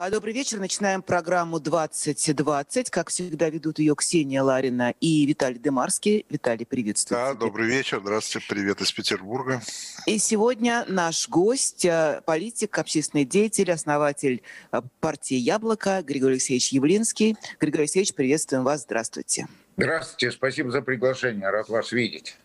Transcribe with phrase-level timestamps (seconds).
[0.00, 0.60] А, добрый вечер.
[0.60, 2.88] Начинаем программу 2020.
[2.88, 6.24] Как всегда, ведут ее Ксения Ларина и Виталий Демарский.
[6.30, 7.18] Виталий, приветствую.
[7.18, 7.40] Да, тебя.
[7.40, 7.98] добрый вечер.
[8.00, 8.46] Здравствуйте.
[8.48, 9.60] Привет из Петербурга.
[10.06, 17.36] И сегодня наш гость, э, политик, общественный деятель, основатель э, партии «Яблоко» Григорий Алексеевич Явлинский.
[17.58, 18.82] Григорий Алексеевич, приветствуем вас.
[18.82, 19.48] Здравствуйте.
[19.76, 20.30] Здравствуйте.
[20.30, 21.50] Спасибо за приглашение.
[21.50, 22.36] Рад вас видеть.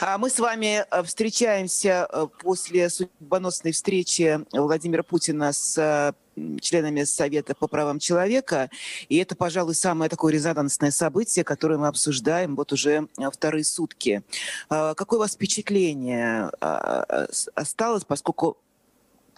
[0.00, 2.08] А мы с вами э, встречаемся
[2.40, 6.14] после судьбоносной встречи Владимира Путина с
[6.60, 8.70] членами Совета по правам человека.
[9.08, 14.22] И это, пожалуй, самое такое резонансное событие, которое мы обсуждаем вот уже э, вторые сутки.
[14.68, 18.56] А, какое у вас впечатление а, осталось, поскольку,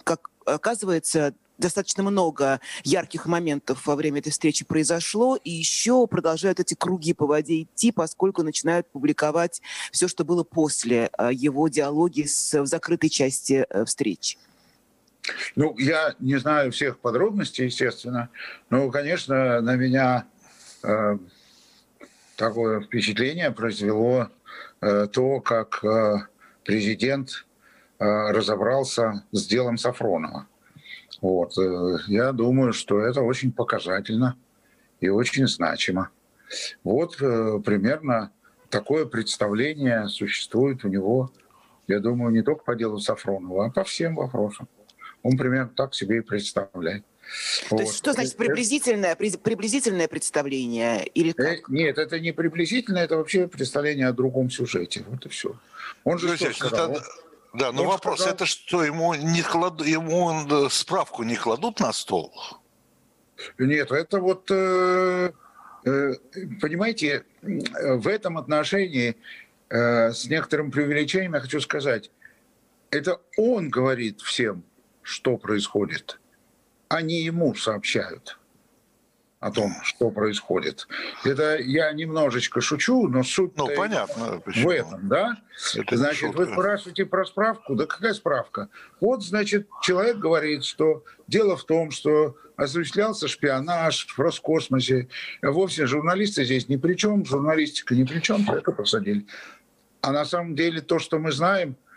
[0.03, 6.73] как оказывается, достаточно много ярких моментов во время этой встречи произошло, и еще продолжают эти
[6.73, 9.61] круги по воде идти, поскольку начинают публиковать
[9.91, 14.37] все, что было после э, его диалоги с, в закрытой части э, встречи.
[15.55, 18.29] Ну, я не знаю всех подробностей, естественно,
[18.69, 20.25] но, конечно, на меня
[20.83, 21.17] э,
[22.35, 24.29] такое впечатление произвело
[24.81, 26.19] э, то, как э,
[26.63, 27.45] президент
[27.99, 30.47] э, разобрался с делом Сафронова.
[31.21, 31.57] Вот.
[31.57, 34.37] Э, я думаю, что это очень показательно
[34.99, 36.09] и очень значимо.
[36.83, 38.31] Вот э, примерно
[38.69, 41.31] такое представление существует у него,
[41.87, 44.67] я думаю, не только по делу Сафронова, а по всем вопросам.
[45.23, 47.03] Он примерно так себе и представляет.
[47.69, 47.81] То вот.
[47.81, 51.05] есть что значит э, приблизительное, приблизительное представление?
[51.07, 51.67] Или как?
[51.67, 55.03] Нет, это не приблизительное, это вообще представление о другом сюжете.
[55.09, 55.57] Вот и все.
[56.03, 56.91] Он же что сказал?
[56.91, 57.03] Это...
[57.57, 58.35] Да, но он вопрос, сказал...
[58.35, 59.81] это что, ему, не клад...
[59.81, 62.33] ему справку не кладут на стол?
[63.57, 65.31] Нет, это вот, э,
[65.83, 69.15] понимаете, в этом отношении
[69.69, 72.11] с некоторым преувеличением я хочу сказать,
[72.89, 74.63] это он говорит всем,
[75.01, 76.19] что происходит.
[76.89, 78.39] Они ему сообщают
[79.39, 80.87] о том, что происходит.
[81.23, 85.37] Это я немножечко шучу, но суть ну, понятно, в этом, да?
[85.75, 88.69] Это значит, вы спрашиваете про справку, да какая справка?
[88.99, 95.07] Вот, значит, человек говорит, что дело в том, что осуществлялся шпионаж в Роскосмосе.
[95.43, 99.27] Вовсе журналисты здесь ни при чем, журналистика ни при чем, это посадили.
[100.01, 101.75] А на самом деле то, что мы знаем–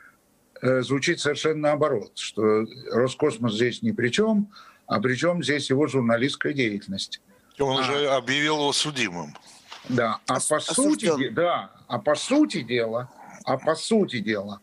[0.63, 4.53] Э, звучит совершенно наоборот, что Роскосмос здесь ни при чем,
[4.87, 7.23] а при чем здесь его журналистская деятельность.
[7.61, 9.35] Он а, уже объявил его судимым.
[9.89, 13.11] Да, а по сути, да, а по сути дела,
[13.45, 14.61] а по сути дела,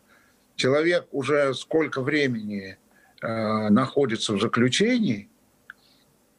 [0.56, 2.78] человек уже сколько времени
[3.20, 5.28] э, находится в заключении,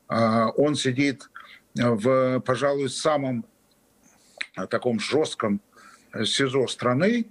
[0.10, 1.30] э, он сидит
[1.76, 3.46] в, пожалуй, самом
[4.58, 5.62] э, таком жестком
[6.14, 7.26] э, СИЗО страны,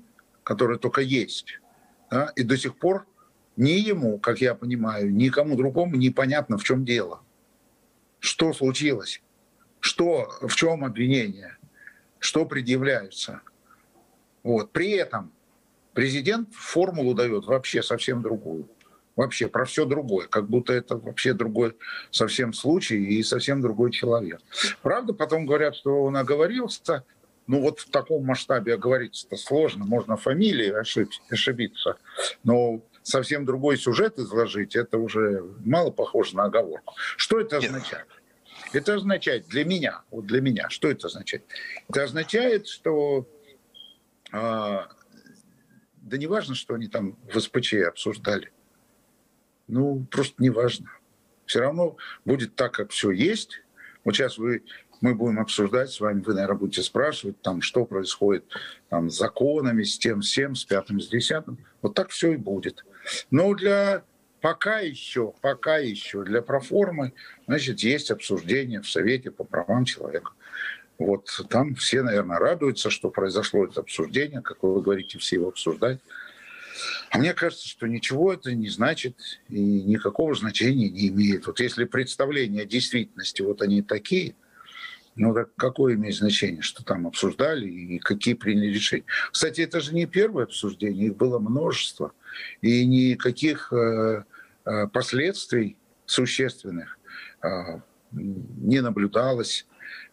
[0.45, 1.61] который только есть
[2.11, 3.07] да, и до сих пор
[3.57, 7.21] ни ему, как я понимаю, никому другому непонятно, в чем дело.
[8.21, 9.23] Что случилось?
[9.81, 11.57] Что, в чем обвинение?
[12.19, 13.41] Что предъявляются?
[14.43, 14.73] Вот.
[14.73, 15.33] При этом
[15.95, 18.69] президент формулу дает вообще совсем другую.
[19.17, 21.77] Вообще про все другое, как будто это вообще другой
[22.13, 24.41] совсем случай и совсем другой человек.
[24.81, 27.05] Правда, потом говорят, что он оговорился,
[27.49, 30.71] ну вот в таком масштабе оговориться-то сложно, можно фамилии
[31.33, 31.97] ошибиться,
[32.45, 36.95] но совсем другой сюжет изложить, это уже мало похоже на оговорку.
[37.17, 38.07] Что это означает?
[38.73, 41.45] Это означает для меня, вот для меня, что это означает?
[41.89, 43.27] Это означает, что
[44.31, 48.53] э, да не важно, что они там в СПЧ обсуждали.
[49.69, 50.91] Ну, просто не важно.
[51.47, 53.63] Все равно будет так, как все есть.
[54.05, 54.65] Вот сейчас вы
[55.01, 58.45] мы будем обсуждать с вами, вы, наверное, будете спрашивать, там, что происходит
[58.89, 61.59] там, с законами, с тем, всем, с пятым, с десятым.
[61.83, 62.85] Вот так все и будет.
[63.31, 64.03] Но для
[64.41, 67.13] пока еще, пока еще для проформы,
[67.47, 70.33] значит, есть обсуждение в Совете по правам человека.
[70.99, 76.01] Вот там все, наверное, радуются, что произошло это обсуждение, как вы говорите, все его обсуждать.
[77.11, 79.17] А мне кажется, что ничего это не значит
[79.49, 81.47] и никакого значения не имеет.
[81.47, 84.35] Вот если представления о действительности вот они такие–
[85.19, 89.05] ну, так какое имеет значение, что там обсуждали и какие приняли решения?
[89.33, 92.13] Кстати, это же не первое обсуждение, их было множество.
[92.61, 94.25] И никаких э,
[94.65, 95.77] э, последствий
[96.07, 96.99] существенных
[97.43, 97.81] э,
[98.13, 99.67] не наблюдалось,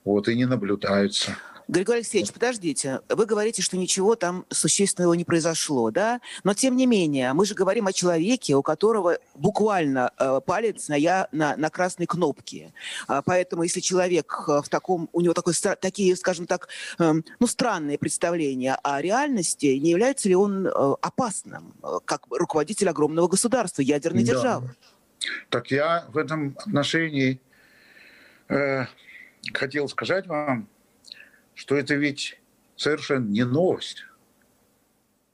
[0.03, 1.37] вот, и не наблюдаются.
[1.67, 6.21] Григорий Алексеевич, подождите, вы говорите, что ничего там существенного не произошло, да?
[6.43, 10.95] Но тем не менее, мы же говорим о человеке, у которого буквально э, палец на,
[10.95, 12.73] я, на, на красной кнопке.
[13.07, 16.67] А, поэтому если человек э, в таком, у него такой, такие, скажем так,
[16.99, 20.69] э, ну, странные представления о реальности, не является ли он э,
[21.01, 24.33] опасным, э, как руководитель огромного государства, ядерной да.
[24.33, 24.75] державы?
[25.49, 27.39] Так я в этом отношении
[28.49, 28.85] э,
[29.53, 30.67] хотел сказать вам,
[31.55, 32.39] что это ведь
[32.75, 34.05] совершенно не новость.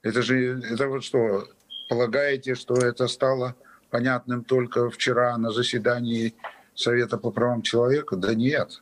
[0.01, 1.47] Это же, это вот что,
[1.89, 3.55] полагаете, что это стало
[3.89, 6.33] понятным только вчера на заседании
[6.73, 8.15] Совета по правам человека?
[8.15, 8.81] Да нет.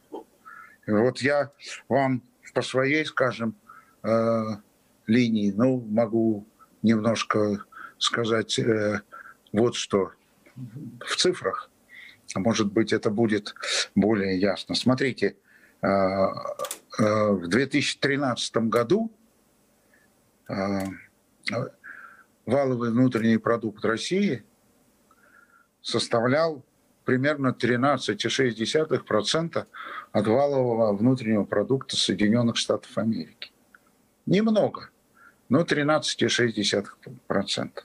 [0.85, 1.51] Вот я
[1.87, 2.21] вам
[2.53, 3.55] по своей, скажем,
[4.03, 4.43] э,
[5.07, 6.45] линии, ну, могу
[6.81, 7.65] немножко
[7.97, 9.01] сказать э,
[9.51, 10.11] вот что
[10.55, 11.69] в цифрах.
[12.35, 13.55] А может быть, это будет
[13.95, 14.75] более ясно.
[14.75, 15.35] Смотрите,
[15.81, 19.09] в 2013 году
[20.49, 20.81] э,
[22.45, 24.43] валовый внутренний продукт России
[25.81, 26.61] составлял
[27.05, 29.65] примерно 13,6%
[30.11, 33.51] от валового внутреннего продукта Соединенных Штатов Америки.
[34.25, 34.89] Немного,
[35.47, 37.83] но 13,6%.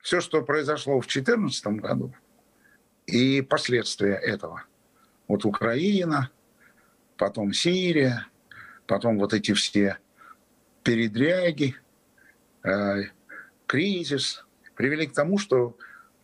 [0.00, 2.14] Все, что произошло в 2014 году
[3.06, 4.64] и последствия этого.
[5.28, 6.30] Вот Украина,
[7.16, 8.26] потом Сирия,
[8.86, 9.98] потом вот эти все
[10.82, 11.76] передряги,
[12.62, 13.04] э,
[13.66, 14.44] кризис
[14.74, 15.76] привели к тому, что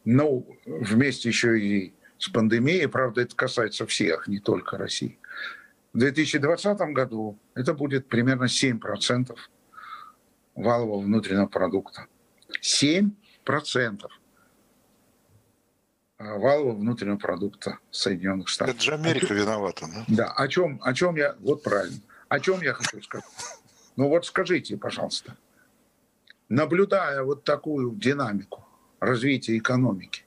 [0.04, 5.18] ну, вместе еще и с пандемией, правда, это касается всех, не только России.
[5.92, 9.36] В 2020 году это будет примерно 7%
[10.54, 12.06] валового внутреннего продукта.
[12.62, 13.10] 7%
[16.20, 18.74] валового внутреннего продукта Соединенных Штатов.
[18.74, 20.04] Это же Америка виновата, да?
[20.08, 23.24] Да, о чем, о чем я, вот правильно, о чем я хочу сказать.
[23.96, 25.36] Ну вот скажите, пожалуйста,
[26.48, 28.66] наблюдая вот такую динамику,
[29.00, 30.24] развития экономики.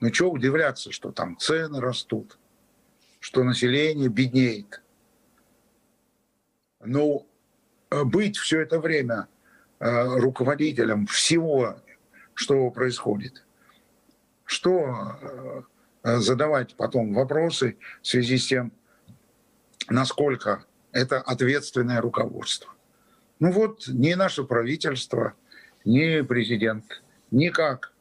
[0.00, 2.38] Ну что удивляться, что там цены растут,
[3.20, 4.82] что население беднеет.
[6.80, 7.26] Ну,
[7.90, 9.28] э, быть все это время
[9.78, 11.76] э, руководителем всего,
[12.34, 13.44] что происходит,
[14.52, 15.18] что
[16.02, 18.72] э, задавать потом вопросы в связи с тем,
[19.88, 22.70] насколько это ответственное руководство.
[23.40, 25.32] Ну вот, ни наше правительство,
[25.84, 27.92] ни президент никак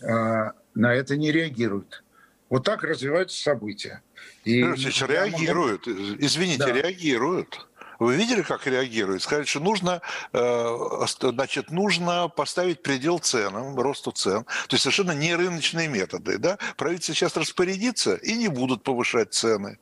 [0.00, 2.02] э, на это не реагируют.
[2.50, 4.02] Вот так развиваются события.
[4.44, 5.86] И Ильич, реагируют.
[5.86, 6.00] Могу...
[6.18, 6.72] Извините, да.
[6.72, 7.66] реагируют.
[8.02, 9.22] Вы видели, как реагируют?
[9.22, 10.00] Сказали, что нужно,
[10.32, 14.44] э, значит, нужно поставить предел ценам, росту цен.
[14.44, 16.38] То есть совершенно не рыночные методы.
[16.38, 16.58] Да?
[16.76, 19.78] Правительство сейчас распорядится и не будут повышать цены.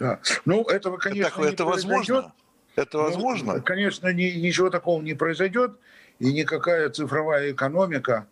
[0.00, 0.20] Да.
[0.44, 2.32] Ну, этого, конечно, это, это возможно?
[2.76, 3.54] Это ну, возможно?
[3.54, 5.72] Ну, конечно, ни, ничего такого не произойдет.
[6.18, 8.26] И никакая цифровая экономика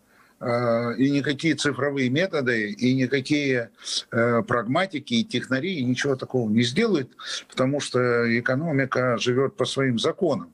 [0.97, 3.69] и никакие цифровые методы, и никакие
[4.11, 7.11] э, прагматики и технарии ничего такого не сделают,
[7.47, 7.99] потому что
[8.39, 10.53] экономика живет по своим законам.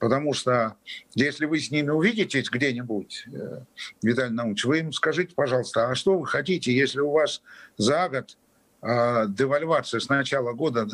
[0.00, 0.74] Потому что
[1.14, 3.60] если вы с ними увидитесь где-нибудь, э,
[4.02, 7.42] Виталий Наумович, вы им скажите, пожалуйста, а что вы хотите, если у вас
[7.76, 8.36] за год
[8.82, 10.88] девальвация с начала года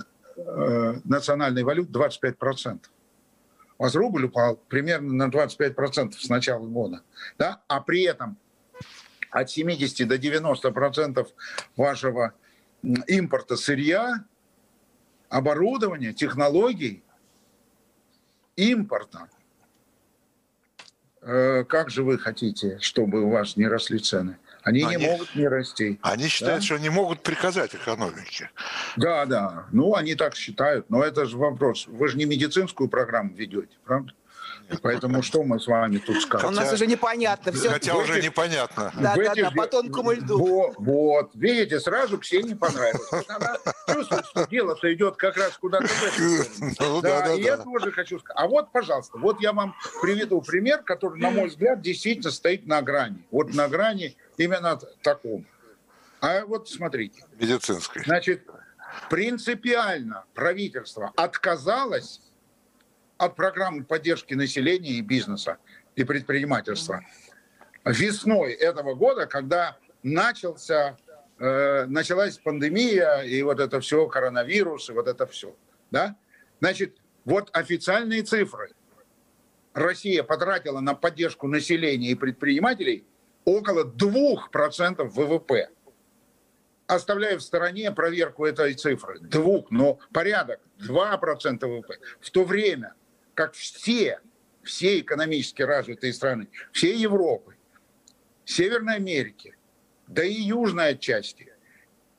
[1.04, 2.80] национальной валюты 25%?
[3.78, 7.02] У вас рубль упал примерно на 25% с начала года,
[7.38, 7.62] да?
[7.68, 8.36] а при этом
[9.30, 11.26] от 70 до 90%
[11.76, 12.34] вашего
[13.06, 14.24] импорта сырья,
[15.28, 17.02] оборудования, технологий,
[18.56, 19.28] импорта.
[21.20, 24.38] Э, как же вы хотите, чтобы у вас не росли цены?
[24.68, 25.98] Они, они не могут не расти.
[26.02, 26.64] Они считают, да?
[26.64, 28.50] что они могут приказать экономике.
[28.96, 29.64] Да, да.
[29.72, 30.90] Ну, они так считают.
[30.90, 31.86] Но это же вопрос.
[31.86, 34.12] Вы же не медицинскую программу ведете, правда?
[34.82, 36.50] Поэтому что мы с вами тут скажем?
[36.50, 37.70] У нас уже непонятно все.
[37.70, 38.92] Хотя уже непонятно.
[38.96, 39.42] Да, да, этих...
[39.42, 40.38] да, по тонкому льду.
[40.38, 43.08] Вот, вот, видите, сразу Ксении понравилось.
[43.28, 43.56] Она
[43.92, 45.86] чувствует, что дело-то идет как раз куда-то
[46.80, 47.48] ну, да, да, и да.
[47.48, 48.36] я тоже хочу сказать.
[48.38, 52.82] А вот, пожалуйста, вот я вам приведу пример, который, на мой взгляд, действительно стоит на
[52.82, 53.24] грани.
[53.30, 55.46] Вот на грани именно таком.
[56.20, 57.24] А вот смотрите.
[57.38, 58.02] Медицинской.
[58.04, 58.46] Значит,
[59.08, 62.20] принципиально правительство отказалось
[63.18, 65.58] от программы поддержки населения и бизнеса
[65.96, 67.04] и предпринимательства.
[67.84, 70.96] Весной этого года, когда начался,
[71.38, 75.54] э, началась пандемия и вот это все, коронавирус и вот это все.
[75.90, 76.16] Да?
[76.60, 78.72] Значит, вот официальные цифры.
[79.74, 83.04] Россия потратила на поддержку населения и предпринимателей
[83.44, 85.70] около 2% ВВП.
[86.86, 89.18] Оставляя в стороне проверку этой цифры.
[89.20, 91.98] Двух, но порядок 2% ВВП.
[92.20, 92.94] В то время
[93.38, 94.20] как все,
[94.64, 97.54] все экономически развитые страны, все Европы,
[98.44, 99.56] Северной Америки,
[100.08, 101.54] да и южной отчасти,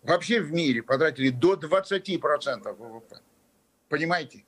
[0.01, 3.19] вообще в мире потратили до 20% ВВП.
[3.89, 4.45] Понимаете?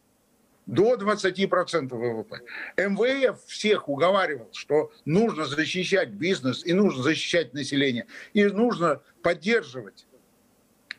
[0.66, 2.40] до 20% ВВП.
[2.78, 10.08] МВФ всех уговаривал, что нужно защищать бизнес и нужно защищать население, и нужно поддерживать.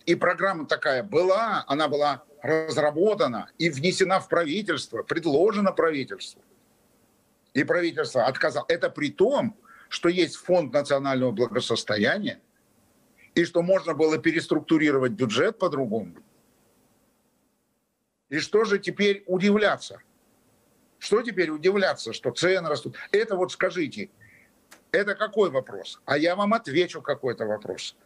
[0.04, 6.42] И программа такая была, она была разработана и внесена в правительство, предложена правительству.
[7.54, 8.66] И правительство отказало.
[8.68, 9.56] Это при том,
[9.88, 12.40] что есть фонд национального благосостояния,
[13.34, 16.16] и что можно было переструктурировать бюджет по-другому.
[18.28, 20.00] И что же теперь удивляться?
[20.98, 22.96] Что теперь удивляться, что цены растут?
[23.10, 24.10] Это вот скажите,
[24.90, 26.00] это какой вопрос?
[26.04, 27.96] А я вам отвечу какой-то вопрос.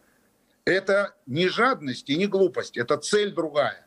[0.65, 3.86] Это не жадность и не глупость, это цель другая.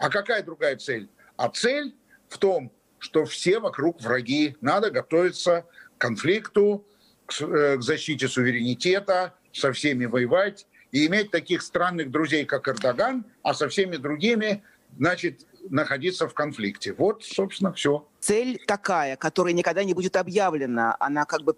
[0.00, 1.08] А какая другая цель?
[1.36, 1.94] А цель
[2.28, 4.56] в том, что все вокруг враги.
[4.60, 5.66] Надо готовиться
[5.96, 6.86] к конфликту,
[7.26, 13.24] к, э, к защите суверенитета, со всеми воевать и иметь таких странных друзей, как Эрдоган,
[13.42, 14.62] а со всеми другими,
[14.96, 16.94] значит, находиться в конфликте.
[16.94, 18.06] Вот, собственно, все.
[18.20, 21.56] Цель такая, которая никогда не будет объявлена, она как бы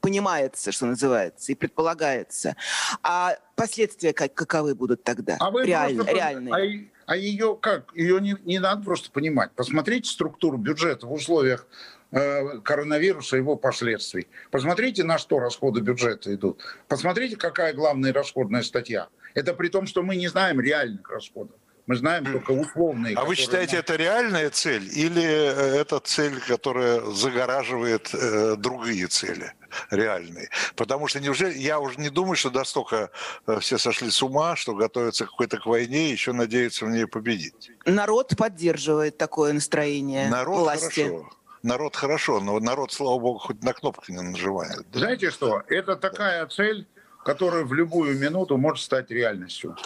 [0.00, 2.56] понимается, что называется, и предполагается.
[3.02, 5.36] А последствия как, каковы будут тогда?
[5.38, 6.54] А вы Реально, просто, реальные.
[6.54, 7.90] А, а ее как?
[7.94, 9.50] Ее не, не надо просто понимать.
[9.52, 11.66] Посмотрите структуру бюджета в условиях
[12.10, 14.28] э, коронавируса и его последствий.
[14.50, 16.60] Посмотрите, на что расходы бюджета идут.
[16.86, 19.08] Посмотрите, какая главная расходная статья.
[19.32, 21.56] Это при том, что мы не знаем реальных расходов.
[21.88, 23.16] Мы знаем только условные.
[23.16, 23.80] А вы считаете, нам...
[23.80, 29.52] это реальная цель или э, это цель, которая загораживает э, другие цели?
[29.90, 30.48] реальные.
[30.76, 33.10] Потому что неужели, я уже не думаю, что настолько
[33.46, 37.06] э, все сошли с ума, что готовятся какой-то к войне и еще надеются в ней
[37.06, 37.70] победить.
[37.84, 41.02] Народ поддерживает такое настроение Народ власти.
[41.02, 41.30] Хорошо.
[41.62, 44.86] Народ хорошо, но народ, слава богу, хоть на кнопку не нажимает.
[44.92, 45.62] Знаете что?
[45.68, 46.86] Это такая цель,
[47.24, 49.76] которая в любую минуту может стать реальностью.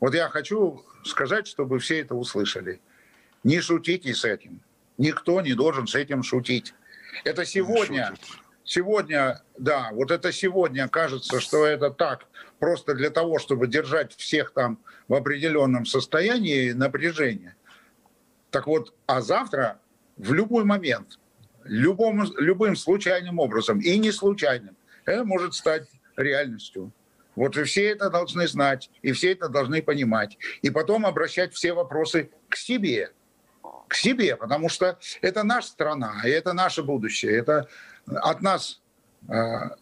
[0.00, 2.80] Вот я хочу сказать, чтобы все это услышали.
[3.44, 4.60] Не шутите с этим.
[4.98, 6.74] Никто не должен с этим шутить.
[7.24, 8.14] Это сегодня,
[8.64, 12.26] сегодня, да, вот это сегодня кажется, что это так,
[12.58, 17.56] просто для того, чтобы держать всех там в определенном состоянии напряжения.
[18.50, 19.80] Так вот, а завтра
[20.16, 21.18] в любой момент,
[21.64, 26.92] любым, любым случайным образом и не случайным, это может стать реальностью.
[27.36, 30.38] Вот и все это должны знать, и все это должны понимать.
[30.62, 33.12] И потом обращать все вопросы к себе.
[33.88, 37.36] К себе, потому что это наша страна, и это наше будущее.
[37.36, 37.68] Это
[38.06, 38.80] от нас
[39.28, 39.34] э,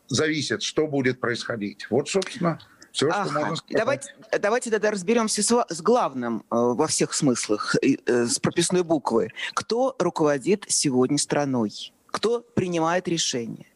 [0.09, 1.87] зависит, что будет происходить.
[1.91, 2.59] Вот, собственно,
[2.93, 3.25] все, ага.
[3.25, 3.79] что можно сказать.
[3.79, 9.31] Давайте, давайте тогда разберемся с, с главным э, во всех смыслах, э, с прописной буквы.
[9.55, 11.93] Кто руководит сегодня страной?
[12.07, 13.67] Кто принимает решения?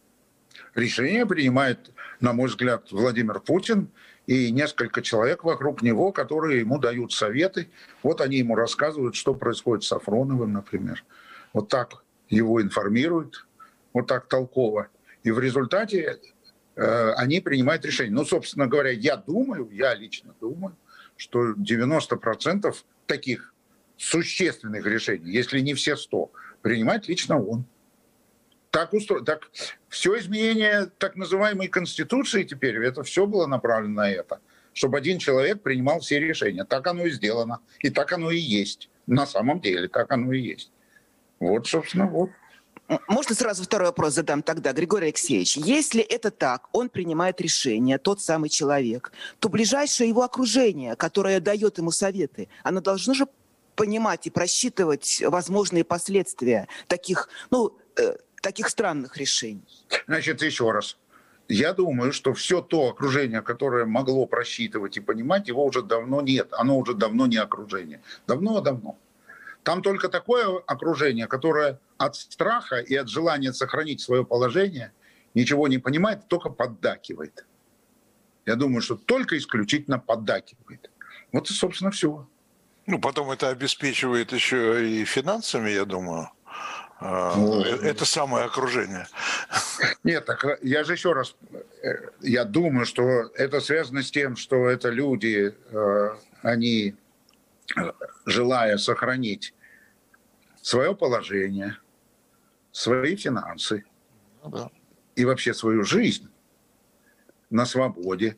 [0.74, 3.90] Решение принимает на мой взгляд, Владимир Путин
[4.26, 7.70] и несколько человек вокруг него, которые ему дают советы.
[8.02, 11.04] Вот они ему рассказывают, что происходит с Сафроновым, например.
[11.52, 13.46] Вот так его информируют,
[13.92, 14.88] вот так толково.
[15.22, 16.18] И в результате
[16.76, 18.12] э, они принимают решение.
[18.12, 20.76] Ну, собственно говоря, я думаю, я лично думаю,
[21.16, 22.74] что 90%
[23.06, 23.54] таких
[23.96, 26.30] существенных решений, если не все 100,
[26.62, 27.64] принимает лично он
[28.70, 29.20] так, устро...
[29.20, 29.50] так
[29.88, 34.40] все изменение так называемой Конституции теперь, это все было направлено на это,
[34.72, 36.64] чтобы один человек принимал все решения.
[36.64, 37.60] Так оно и сделано.
[37.80, 38.90] И так оно и есть.
[39.06, 40.70] На самом деле так оно и есть.
[41.40, 42.30] Вот, собственно, вот.
[43.06, 45.58] Можно сразу второй вопрос задам тогда, Григорий Алексеевич.
[45.58, 51.76] Если это так, он принимает решение, тот самый человек, то ближайшее его окружение, которое дает
[51.76, 53.26] ему советы, оно должно же
[53.76, 59.84] понимать и просчитывать возможные последствия таких, ну, э, таких странных решений?
[60.06, 60.96] Значит, еще раз.
[61.48, 66.48] Я думаю, что все то окружение, которое могло просчитывать и понимать, его уже давно нет.
[66.52, 68.02] Оно уже давно не окружение.
[68.26, 68.98] Давно-давно.
[69.62, 74.92] Там только такое окружение, которое от страха и от желания сохранить свое положение
[75.34, 77.46] ничего не понимает, только поддакивает.
[78.46, 80.90] Я думаю, что только исключительно поддакивает.
[81.32, 82.26] Вот и, собственно, все.
[82.86, 86.30] Ну, потом это обеспечивает еще и финансами, я думаю.
[87.00, 89.06] А, ну, это самое окружение.
[90.04, 91.36] Нет, так э, я же еще раз,
[91.82, 93.02] э, я думаю, что
[93.34, 96.10] это связано с тем, что это люди, э,
[96.42, 96.96] они,
[98.26, 99.54] желая сохранить
[100.60, 101.78] свое положение,
[102.72, 103.84] свои финансы
[104.42, 104.70] ну, да.
[105.14, 106.28] и вообще свою жизнь
[107.48, 108.36] на свободе,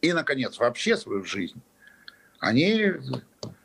[0.00, 1.60] и, наконец, вообще свою жизнь,
[2.40, 2.94] они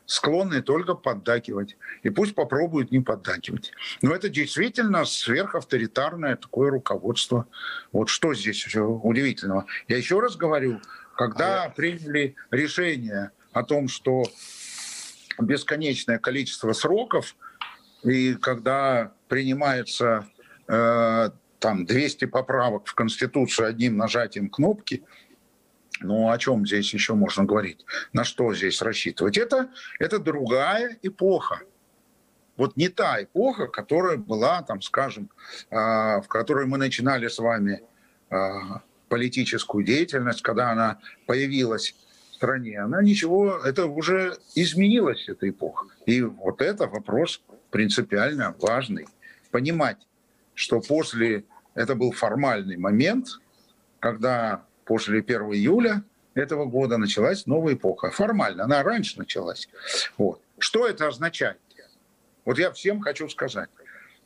[0.08, 1.76] склонны только поддакивать.
[2.02, 3.72] И пусть попробуют не поддакивать.
[4.00, 7.46] Но это действительно сверхавторитарное такое руководство.
[7.92, 9.66] Вот что здесь удивительного.
[9.86, 10.80] Я еще раз говорю,
[11.14, 14.24] когда а приняли решение о том, что
[15.40, 17.36] бесконечное количество сроков
[18.02, 20.26] И когда принимается
[20.68, 25.04] э, там 200 поправок в Конституцию одним нажатием кнопки,
[26.00, 27.84] ну, о чем здесь еще можно говорить?
[28.12, 29.36] На что здесь рассчитывать?
[29.38, 31.60] Это, это другая эпоха.
[32.56, 35.30] Вот не та эпоха, которая была, там, скажем,
[35.70, 37.82] э, в которой мы начинали с вами
[38.30, 38.36] э,
[39.08, 41.94] политическую деятельность, когда она появилась
[42.30, 42.80] в стране.
[42.80, 45.86] Она ничего, это уже изменилась, эта эпоха.
[46.06, 49.06] И вот это вопрос принципиально важный.
[49.50, 49.98] Понимать,
[50.54, 53.28] что после, это был формальный момент,
[54.00, 56.02] когда после 1 июля
[56.34, 58.10] этого года началась новая эпоха.
[58.10, 59.68] Формально, она раньше началась.
[60.16, 60.40] Вот.
[60.58, 61.58] Что это означает?
[62.44, 63.68] Вот я всем хочу сказать.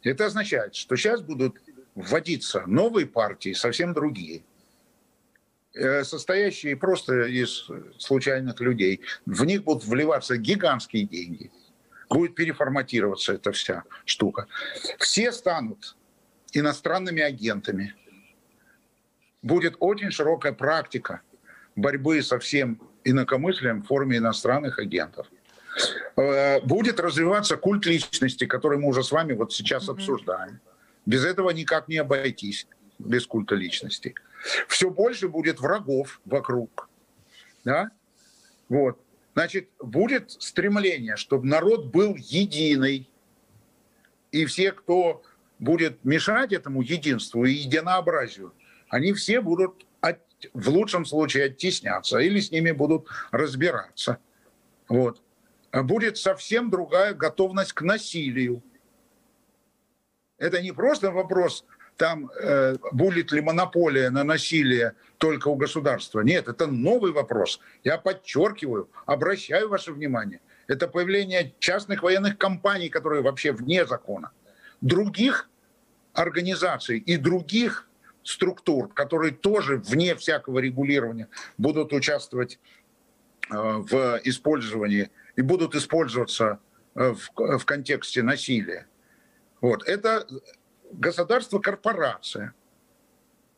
[0.03, 1.61] Это означает, что сейчас будут
[1.95, 4.43] вводиться новые партии, совсем другие,
[5.75, 9.01] э, состоящие просто из случайных людей.
[9.27, 11.51] В них будут вливаться гигантские деньги–
[12.13, 14.47] будет переформатироваться эта вся штука.
[14.99, 15.97] Все станут
[16.53, 17.95] иностранными агентами.
[19.43, 21.21] Будет очень широкая практика
[21.75, 25.27] борьбы со всем инакомыслием в форме иностранных агентов.
[26.17, 29.93] Э, будет развиваться культ личности, который мы уже с вами вот сейчас mm-hmm.
[29.93, 30.61] обсуждаем.
[31.07, 32.67] Без этого никак не обойтись,
[32.99, 34.15] без культа личности.
[34.69, 36.89] Все больше будет врагов вокруг.
[37.65, 37.91] Да?
[38.69, 39.01] Вот.
[39.35, 43.09] Значит, будет стремление, чтобы народ был единый.
[44.31, 45.23] И все, кто
[45.59, 48.53] будет мешать этому единству и единообразию,
[48.93, 50.19] они все будут от,
[50.53, 54.19] в лучшем случае оттесняться или с ними будут разбираться.
[54.87, 55.23] Вот.
[55.73, 58.63] Будет совсем другая готовность к насилию.
[60.37, 61.65] Это не просто вопрос
[61.97, 66.21] там э, будет ли монополия на насилие только у государства.
[66.21, 67.61] Нет, это новый вопрос.
[67.85, 70.41] Я подчеркиваю, обращаю ваше внимание.
[70.67, 74.33] Это появление частных военных компаний, которые вообще вне закона.
[74.81, 75.49] Других
[76.13, 77.89] организаций и других
[78.23, 82.59] структур, которые тоже вне всякого регулирования будут участвовать
[83.51, 86.61] э, в использовании и будут использоваться
[86.95, 88.87] э, в, в контексте насилия.
[89.61, 89.83] Вот.
[89.87, 90.27] Это
[90.93, 92.55] государство-корпорация.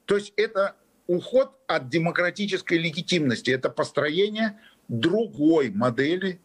[0.04, 4.58] То есть это уход от демократической легитимности, это построение
[4.88, 6.40] другой модели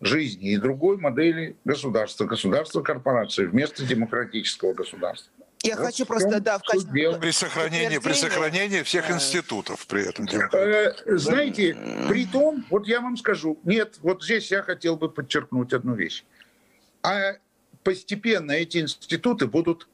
[0.00, 5.32] жизни и другой модели государства, государства-корпорации вместо демократического государства.
[5.62, 7.18] Я вот хочу просто, да, в качестве...
[7.18, 10.26] При сохранении, при сохранении всех институтов при этом.
[10.26, 11.76] Э, знаете,
[12.08, 16.24] при том, вот я вам скажу, нет, вот здесь я хотел бы подчеркнуть одну вещь.
[17.02, 17.34] А
[17.84, 19.88] постепенно эти институты будут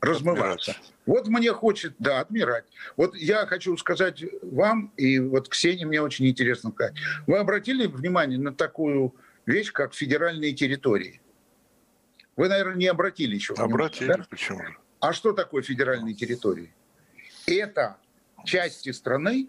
[0.00, 0.72] размываться.
[0.72, 0.92] Отмирать.
[1.06, 2.64] Вот мне хочет, да, отмирать.
[2.96, 6.94] Вот я хочу сказать вам, и вот Ксении мне очень интересно сказать.
[7.26, 9.14] Вы обратили внимание на такую
[9.46, 11.20] вещь, как федеральные территории?
[12.36, 13.54] Вы, наверное, не обратили еще.
[13.54, 14.26] Обратили, внимания, да?
[14.30, 14.76] почему же?
[15.00, 16.72] А что такое федеральные территории?
[17.46, 17.96] Это
[18.44, 19.48] части страны,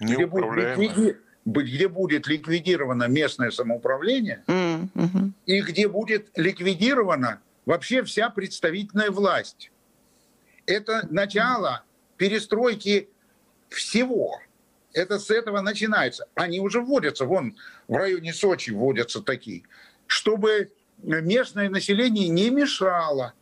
[0.00, 1.16] где будет, ликвиди...
[1.44, 5.30] где будет ликвидировано местное самоуправление mm-hmm.
[5.46, 9.70] и где будет ликвидировано вообще вся представительная власть.
[10.66, 11.84] Это начало
[12.16, 13.08] перестройки
[13.68, 14.40] всего.
[14.92, 16.26] Это с этого начинается.
[16.34, 17.56] Они уже вводятся, вон
[17.88, 19.62] в районе Сочи вводятся такие,
[20.06, 23.32] чтобы местное население не мешало.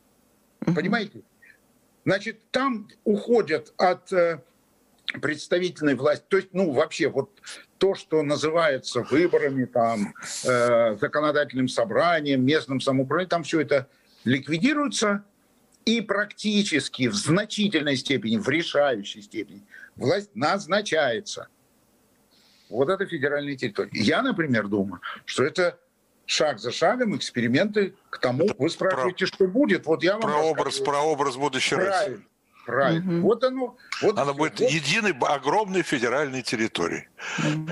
[0.61, 1.23] Понимаете?
[2.05, 4.43] Значит, там уходят от э,
[5.21, 7.31] представительной власти, то есть, ну, вообще, вот
[7.79, 13.89] то, что называется выборами, там, э, законодательным собранием, местным самоуправлением, там все это
[14.25, 15.25] ликвидируются,
[15.85, 19.63] и практически в значительной степени, в решающей степени
[19.97, 21.49] власть назначается.
[22.69, 23.91] Вот это федеральная территория.
[23.93, 25.79] Я, например, думаю, что это
[26.31, 29.87] шаг за шагом эксперименты к тому, это вы спрашиваете, про, что будет.
[29.87, 32.23] Вот я вам про образ, про образ будущей Правильно.
[32.67, 33.19] Правильно.
[33.19, 33.27] Угу.
[33.27, 33.77] Вот оно.
[34.03, 34.71] Вот Она будет вот.
[34.71, 37.09] единой огромной федеральной территорией.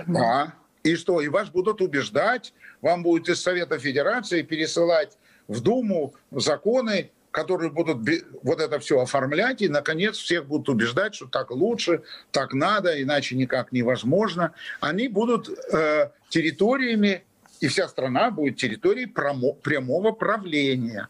[0.06, 0.54] Да.
[0.82, 1.20] И что?
[1.20, 7.98] И вас будут убеждать, вам будет из Совета Федерации пересылать в Думу законы, которые будут
[8.42, 13.36] вот это все оформлять, и, наконец, всех будут убеждать, что так лучше, так надо, иначе
[13.36, 14.52] никак невозможно.
[14.80, 17.24] Они будут э, территориями,
[17.60, 21.08] и вся страна будет территорией промо, прямого правления.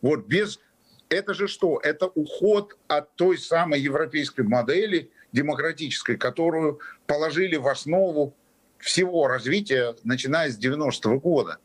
[0.00, 0.60] Вот без...
[1.08, 1.78] Это же что?
[1.82, 8.34] Это уход от той самой европейской модели демократической, которую положили в основу
[8.78, 11.58] всего развития, начиная с 90-го года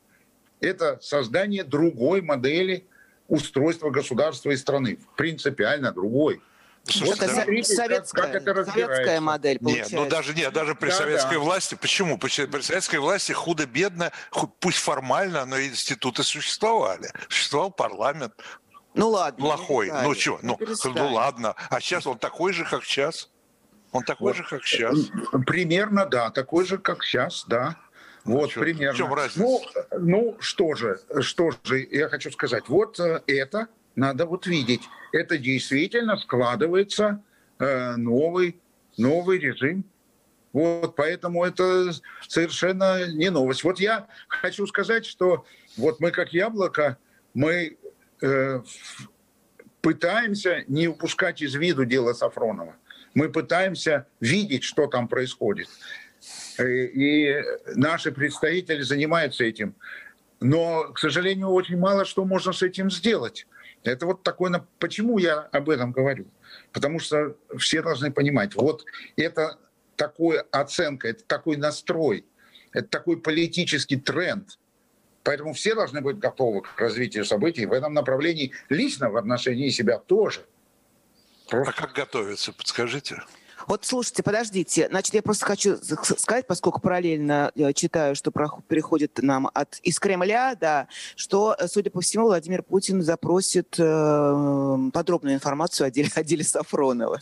[0.60, 2.88] это создание другой модели
[3.28, 6.42] устройства государства и страны, принципиально другой.
[6.90, 9.96] Слушайте, вот смотрите, советская, как, как это советская модель получается.
[9.96, 11.40] Нет, ну даже, нет, даже при да, советской да.
[11.40, 12.18] власти, почему?
[12.18, 14.12] При, при советской власти худо-бедно,
[14.60, 17.12] пусть формально, но институты существовали.
[17.30, 18.34] Существовал парламент.
[18.94, 19.40] Ну ладно.
[19.40, 19.92] Плохой.
[20.04, 21.56] Ну что, ну, ну ладно.
[21.70, 23.30] А сейчас он такой же, как сейчас.
[23.92, 24.38] Он такой вот.
[24.38, 24.98] же, как сейчас.
[25.46, 27.78] Примерно, да, такой же, как сейчас, да.
[28.26, 28.94] Вот, Что, примерно.
[28.94, 29.40] В чем разница?
[29.40, 29.62] Ну,
[29.98, 34.82] ну, что же, что же, я хочу сказать, вот э, это надо вот видеть.
[35.12, 37.24] Это действительно складывается
[37.60, 38.60] э, новый,
[38.98, 39.86] новый режим.
[40.54, 41.92] Вот, поэтому это
[42.28, 43.64] совершенно не новость.
[43.64, 45.46] Вот я хочу сказать, что
[45.78, 46.98] вот мы как яблоко,
[47.34, 47.78] мы
[48.22, 48.62] э,
[49.82, 52.76] пытаемся не упускать из виду дело Сафронова.
[53.14, 55.68] Мы пытаемся видеть, что там происходит.
[56.60, 57.42] И
[57.76, 59.76] наши представители занимаются этим.
[60.40, 63.48] Но, к сожалению, очень мало что можно с этим сделать.
[63.88, 64.66] Это вот такое...
[64.80, 66.28] Почему я об этом говорю?
[66.72, 69.58] Потому что все должны понимать, вот это
[69.96, 72.26] такая оценка, это такой настрой,
[72.72, 74.58] это такой политический тренд.
[75.24, 80.00] Поэтому все должны быть готовы к развитию событий в этом направлении, лично в отношении себя
[80.00, 80.46] тоже.
[81.50, 81.74] Просто...
[81.76, 83.22] А как готовиться, подскажите?
[83.68, 84.88] Вот слушайте, подождите.
[84.88, 90.56] Значит, я просто хочу сказать, поскольку параллельно я читаю, что приходит нам от, из Кремля,
[90.56, 96.46] да, что, судя по всему, Владимир Путин запросит э, подробную информацию о деле, о деле
[96.46, 97.20] Сафронова.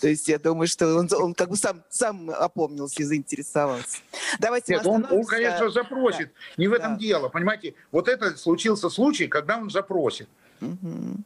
[0.00, 3.98] То есть я думаю, что он, он как бы сам, сам опомнился и заинтересовался.
[4.40, 6.26] Давайте Нет, он, он, конечно, запросит.
[6.26, 6.54] Да.
[6.56, 6.98] Не в этом да.
[6.98, 7.28] дело.
[7.28, 10.28] Понимаете, вот это случился случай, когда он запросит.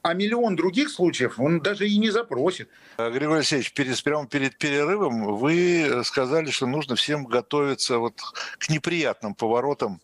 [0.03, 2.69] А миллион других случаев он даже и не запросит.
[2.97, 8.21] Григорий Алексеевич, перед, прямо перед перерывом вы сказали, что нужно всем готовиться вот
[8.59, 10.01] к неприятным поворотам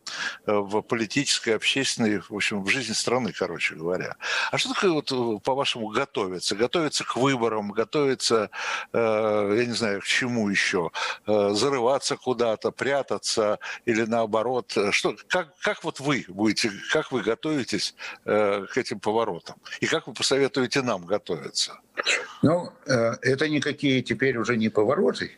[0.46, 4.16] э, в политической, общественной, в общем, в жизни страны, короче говоря.
[4.52, 6.54] А что такое, вот, э, по-вашему, готовиться?
[6.54, 8.50] Готовиться к выборам, готовиться,
[8.92, 10.90] э, я не знаю, к чему еще?
[11.26, 14.76] Зарываться куда-то, прятаться или наоборот?
[14.90, 19.13] Что, как, как вот вы будете, как вы готовитесь к этим поворотам?
[19.14, 19.56] Поворотам?
[19.80, 21.78] И как вы посоветуете нам готовиться?
[22.42, 25.30] Ну, э, это никакие теперь уже не повороты,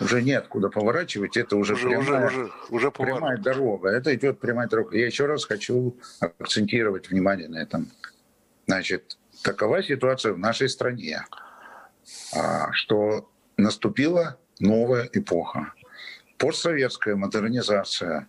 [0.00, 3.88] уже нет куда поворачивать, это уже, уже, прямая, уже, уже, прямая дорога.
[3.88, 4.96] Это идет прямая дорога.
[4.96, 7.90] Я еще раз хочу акцентировать внимание на этом.
[8.66, 11.24] Значит, такова ситуация в нашей стране,
[12.36, 15.72] а, что наступила новая эпоха.
[16.36, 18.28] Постсоветская модернизация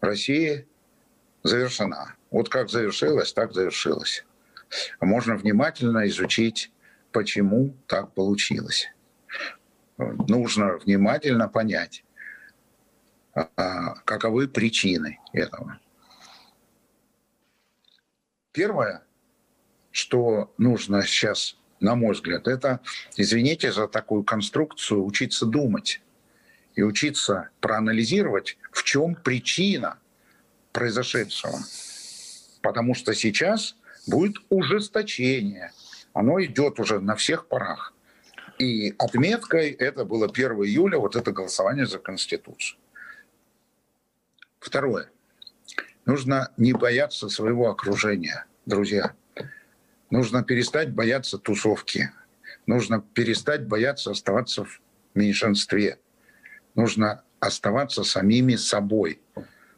[0.00, 0.66] России
[1.42, 2.14] завершена.
[2.30, 4.24] Вот как завершилась, так завершилась
[5.00, 6.72] можно внимательно изучить,
[7.12, 8.88] почему так получилось.
[9.96, 12.04] Нужно внимательно понять,
[13.34, 15.78] а, каковы причины этого.
[18.52, 19.02] Первое,
[19.90, 22.80] что нужно сейчас, на мой взгляд, это,
[23.16, 26.00] извините за такую конструкцию, учиться думать
[26.74, 29.98] и учиться проанализировать, в чем причина
[30.72, 31.58] произошедшего.
[32.62, 33.76] Потому что сейчас
[34.08, 35.72] будет ужесточение.
[36.12, 37.94] Оно идет уже на всех парах.
[38.58, 42.78] И отметкой это было 1 июля, вот это голосование за Конституцию.
[44.58, 45.10] Второе.
[46.04, 49.14] Нужно не бояться своего окружения, друзья.
[50.10, 52.10] Нужно перестать бояться тусовки.
[52.66, 54.80] Нужно перестать бояться оставаться в
[55.14, 55.98] меньшинстве.
[56.74, 59.20] Нужно оставаться самими собой.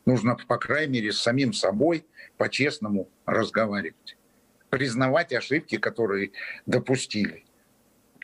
[0.06, 2.06] Нужно, по крайней мере, с самим собой
[2.38, 4.16] по-честному разговаривать
[4.70, 6.32] признавать ошибки, которые
[6.66, 7.44] допустили.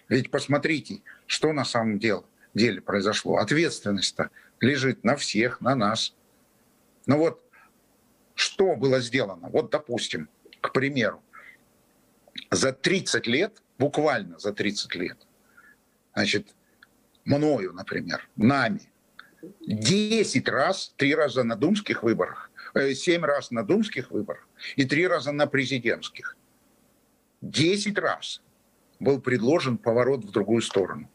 [0.08, 3.36] Ведь посмотрите, что на самом деле, произошло.
[3.36, 4.30] Ответственность-то
[4.60, 6.14] лежит на всех, на нас.
[7.06, 7.42] Но вот
[8.34, 9.48] что было сделано?
[9.48, 10.28] Вот, допустим,
[10.60, 11.22] к примеру,
[12.50, 15.18] за 30 лет, буквально за 30 лет,
[16.14, 16.54] значит,
[17.24, 18.80] мною, например, нами,
[19.66, 25.06] 10 раз, 3 раза на думских выборах, 7 э, раз на думских выборах и 3
[25.06, 26.35] раза на президентских.
[27.42, 28.42] 10 раз
[28.98, 31.10] был предложен поворот в другую сторону,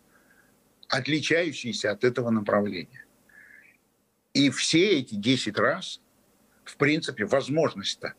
[0.88, 3.05] отличающийся от этого направления.
[4.34, 6.01] И все эти 10 раз,
[6.63, 8.13] в принципе, возможность-то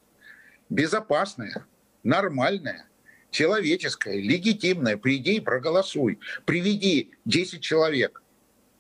[0.68, 1.66] безопасная,
[2.02, 2.88] нормальная,
[3.30, 4.96] человеческая, легитимная.
[4.96, 6.18] Приди и проголосуй.
[6.44, 8.22] Приведи 10 человек.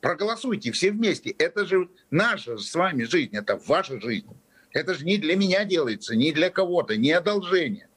[0.00, 1.30] Проголосуйте все вместе.
[1.30, 4.28] Это же наша с вами жизнь, это ваша жизнь.
[4.72, 7.88] Это же не для меня делается, не для кого-то, не одолжение.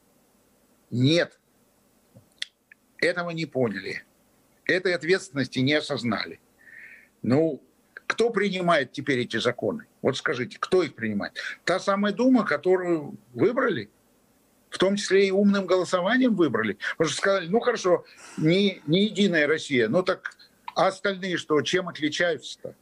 [0.91, 1.39] Нет.
[2.97, 4.03] Этого не поняли.
[4.65, 6.39] Этой ответственности не осознали.
[7.21, 7.61] Ну,
[7.93, 9.85] кто принимает теперь эти законы?
[10.01, 11.33] Вот скажите, кто их принимает?
[11.63, 13.89] Та самая Дума, которую выбрали
[14.75, 16.77] в том числе и умным голосованием выбрали.
[16.97, 18.03] Потому что сказали, ну хорошо,
[18.35, 20.35] не, не единая Россия, ну так
[20.75, 22.75] а остальные что, чем отличаются-то?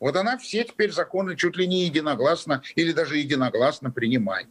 [0.00, 4.48] Вот она все теперь законы чуть ли не единогласно или даже единогласно принимает.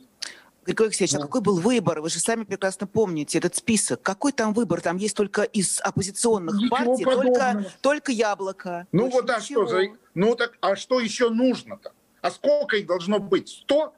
[0.68, 2.02] Григорий Алексеевич, а какой был выбор?
[2.02, 4.02] Вы же сами прекрасно помните этот список.
[4.02, 4.82] Какой там выбор?
[4.82, 8.86] Там есть только из оппозиционных Ничего партий, только, только яблоко.
[8.92, 9.84] Ну вот а что за...
[10.14, 11.94] Ну так, а что еще нужно-то?
[12.22, 13.48] А сколько их должно быть?
[13.48, 13.94] Сто?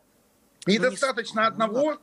[0.68, 1.94] Ну, Недостаточно ну, одного?
[1.94, 2.00] Ну,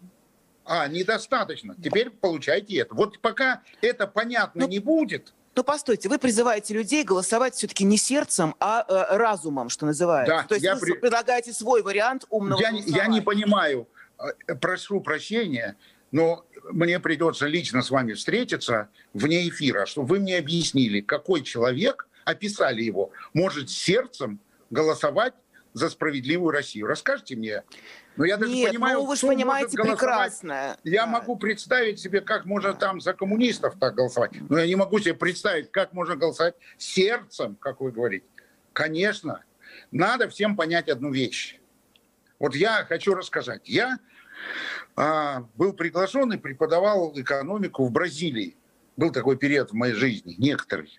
[0.65, 1.77] а, недостаточно.
[1.77, 2.93] Теперь получайте это.
[2.93, 5.33] Вот пока это понятно ну, не будет...
[5.55, 10.37] Ну, постойте, вы призываете людей голосовать все-таки не сердцем, а э, разумом, что называется.
[10.37, 10.93] Да, То есть я вы при...
[10.93, 13.89] предлагаете свой вариант умного я, я не понимаю,
[14.61, 15.77] прошу прощения,
[16.13, 22.09] но мне придется лично с вами встретиться вне эфира, чтобы вы мне объяснили, какой человек,
[22.25, 25.35] описали его, может сердцем голосовать
[25.75, 26.87] за справедливую Россию.
[26.87, 27.63] Расскажите мне,
[28.17, 30.77] но я даже Нет, понимаю, ну вы же понимаете прекрасно.
[30.85, 31.07] Я да.
[31.07, 32.79] могу представить себе, как можно да.
[32.79, 34.33] там за коммунистов так голосовать.
[34.49, 38.25] Но я не могу себе представить, как можно голосовать сердцем, как вы говорите.
[38.73, 39.45] Конечно,
[39.91, 41.61] надо всем понять одну вещь.
[42.39, 43.69] Вот я хочу рассказать.
[43.69, 43.99] Я
[44.95, 48.57] а, был приглашен и преподавал экономику в Бразилии.
[48.97, 50.99] Был такой период в моей жизни, некоторый.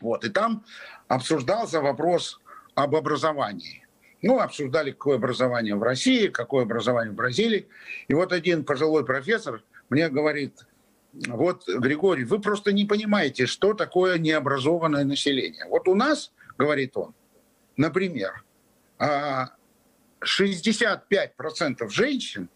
[0.00, 0.64] Вот, и там
[1.08, 2.40] обсуждался вопрос
[2.74, 3.86] об образовании.
[4.22, 7.68] Ну, обсуждали, какое образование в России, какое образование в Бразилии.
[8.08, 10.66] И вот один пожилой профессор мне говорит,
[11.12, 15.64] вот, Григорий, вы просто не понимаете, что такое необразованное население.
[15.68, 17.14] Вот у нас, говорит он,
[17.76, 18.42] например,
[20.20, 22.48] 65% а, женщин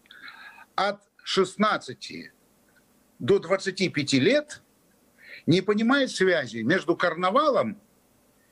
[0.75, 2.31] от 16
[3.19, 4.61] до 25 лет
[5.45, 7.79] не понимает связи между карнавалом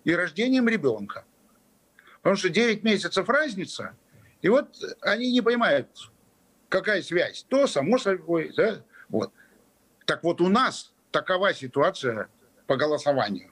[0.04, 1.26] и рождением ребенка.
[2.22, 3.96] Потому что 9 месяцев разница,
[4.42, 6.12] и вот они не понимают,
[6.70, 7.46] какая связь.
[7.50, 9.34] То, само собой, да, вот.
[10.06, 12.30] Так вот у нас такова ситуация
[12.68, 13.52] по голосованию.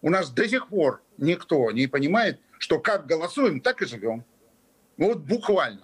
[0.00, 4.24] У нас до сих пор никто не понимает, что как голосуем, так и живем.
[5.02, 5.80] Ну вот буквально.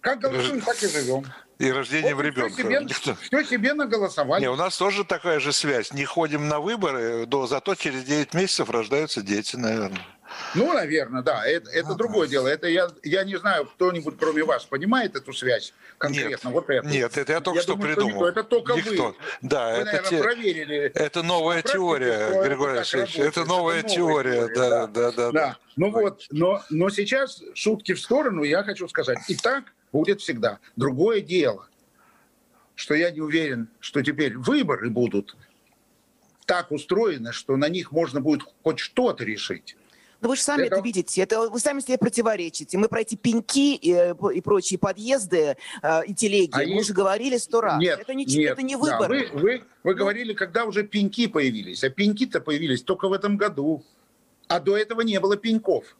[0.00, 1.24] Как голосуем, так и живем.
[1.58, 2.54] И рождение вот ребенка.
[2.54, 3.14] Все себе, Никто...
[3.14, 4.40] все себе наголосовали.
[4.42, 5.92] Не, у нас тоже такая же связь.
[5.92, 10.00] Не ходим на выборы, но зато через 9 месяцев рождаются дети, наверное.
[10.54, 11.46] Ну, наверное, да.
[11.46, 12.48] Это, это другое дело.
[12.48, 16.48] Это я, я не знаю, кто-нибудь, кроме вас, понимает эту связь конкретно?
[16.48, 16.86] Нет, вот это.
[16.88, 18.16] нет это я только я что думаю, придумал.
[18.16, 19.08] Что это только никто.
[19.08, 19.14] вы.
[19.42, 20.22] Да, вы, это, наверное, те...
[20.22, 20.78] проверили.
[20.94, 23.18] Это новая теория, Григорий Алексеевич.
[23.18, 25.32] Это новая это теория, теория да, да, да, да.
[25.32, 25.56] да.
[25.76, 30.58] Ну вот, но, но сейчас шутки в сторону, я хочу сказать, и так будет всегда.
[30.76, 31.68] Другое дело,
[32.74, 35.36] что я не уверен, что теперь выборы будут
[36.46, 39.76] так устроены, что на них можно будет хоть что-то решить.
[40.20, 42.78] Но вы же сами это, это видите, это вы сами себе противоречите.
[42.78, 46.80] Мы про эти пеньки и, и прочие подъезды э, и телеги, а мы есть...
[46.80, 47.80] уже говорили сто раз.
[47.80, 49.00] Нет, это, не, нет, это не выбор.
[49.00, 49.94] Да, вы, вы, вы ну...
[49.94, 53.84] говорили, когда уже пеньки появились, а пеньки-то появились только в этом году.
[54.48, 55.96] А до этого не было пеньков.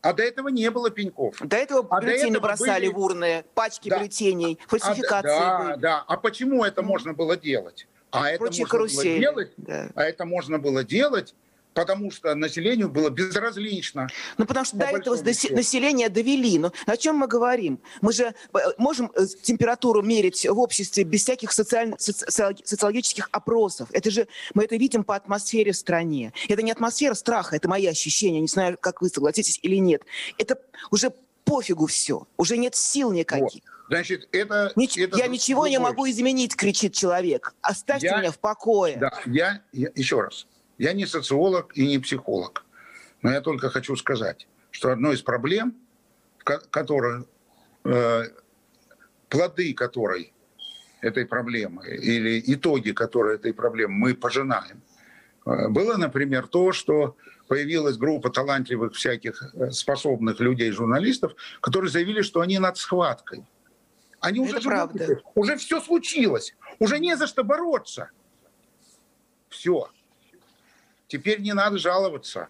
[0.00, 1.36] А до этого не было пеньков.
[1.40, 2.94] До этого а бюллетени до этого бросали были...
[2.94, 3.98] в урны, пачки да.
[3.98, 5.30] бюллетеней, фальсификации.
[5.30, 5.80] А, да, были.
[5.80, 6.04] да.
[6.06, 7.86] А почему это можно было делать?
[8.10, 9.90] А это, можно было делать, да.
[9.94, 11.34] а это можно было делать
[11.74, 14.08] потому что населению было безразлично.
[14.38, 15.54] Ну, потому что до этого счету.
[15.54, 16.58] население довели.
[16.58, 17.80] Но о чем мы говорим?
[18.00, 21.94] Мы же э, можем э, температуру мерить в обществе без всяких социаль...
[21.98, 23.88] социологических опросов.
[23.92, 26.32] Это же мы это видим по атмосфере в стране.
[26.48, 28.40] Это не атмосфера страха, это мои ощущения.
[28.40, 30.02] Не знаю, как вы согласитесь или нет.
[30.38, 30.58] Это
[30.90, 31.12] уже
[31.44, 32.26] пофигу все.
[32.36, 33.62] Уже нет сил никаких.
[33.64, 33.74] Вот.
[33.88, 34.72] Значит, это...
[34.76, 34.96] Нич...
[34.96, 35.70] это я ничего другой.
[35.70, 37.54] не могу изменить, кричит человек.
[37.60, 38.18] Оставьте я...
[38.18, 38.96] меня в покое.
[38.96, 40.46] Да, я, я еще раз.
[40.78, 42.64] Я не социолог и не психолог,
[43.22, 45.74] но я только хочу сказать, что одной из проблем,
[46.70, 47.24] которые,
[47.84, 48.24] э,
[49.28, 50.32] плоды которой
[51.00, 54.82] этой проблемы или итоги которой этой проблемы мы пожинаем,
[55.46, 62.22] э, было, например, то, что появилась группа талантливых всяких э, способных людей, журналистов, которые заявили,
[62.22, 63.44] что они над схваткой.
[64.20, 65.20] Они уже, правда.
[65.34, 68.10] уже все случилось, уже не за что бороться.
[69.50, 69.90] Все.
[71.14, 72.48] Теперь не надо жаловаться,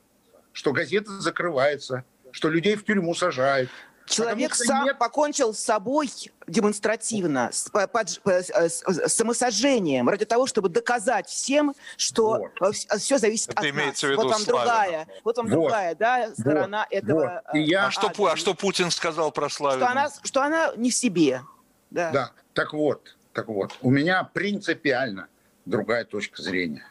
[0.53, 3.69] что газета закрывается, что людей в тюрьму сажают.
[4.07, 4.97] Человек сам нет...
[4.97, 6.09] покончил с собой
[6.47, 12.75] демонстративно, с, под, под, с, с самосожжением, ради того, чтобы доказать всем, что вот.
[12.75, 14.03] все зависит Это от нас.
[14.03, 15.53] Вот вам другая, вот вам вот.
[15.53, 16.99] другая да, сторона вот.
[16.99, 17.43] этого.
[17.45, 17.55] Вот.
[17.55, 17.89] И я...
[17.89, 19.85] а, что, а что Путин сказал про Славину?
[19.85, 21.43] Что она, что она не в себе.
[21.91, 22.11] Да.
[22.13, 25.29] да, так вот, так вот, у меня принципиально
[25.67, 26.87] другая точка зрения.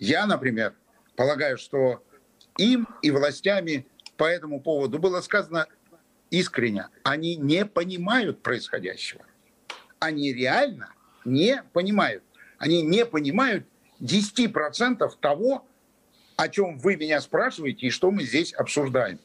[0.00, 0.74] Я, например,
[1.14, 2.02] полагаю, что
[2.56, 3.86] им и властями
[4.16, 5.66] по этому поводу было сказано
[6.30, 9.24] искренне, они не понимают происходящего.
[9.98, 10.94] они реально
[11.26, 12.24] не понимают.
[12.56, 13.66] Они не понимают
[14.00, 15.66] 10% того,
[16.36, 19.20] о чем вы меня спрашиваете и что мы здесь обсуждаем.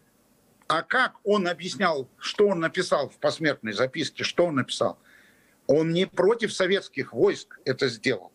[0.67, 4.99] А как он объяснял, что он написал в посмертной записке, что он написал?
[5.67, 8.33] Он не против советских войск это сделал.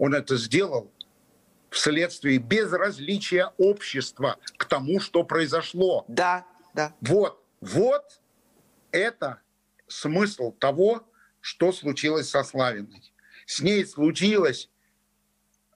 [0.00, 0.90] Он это сделал
[1.68, 6.06] вследствие безразличия общества к тому, что произошло.
[6.08, 6.94] Да, да.
[7.02, 8.18] Вот, вот
[8.92, 9.42] это
[9.88, 11.06] смысл того,
[11.42, 13.12] что случилось со Славиной.
[13.44, 14.70] С ней случилась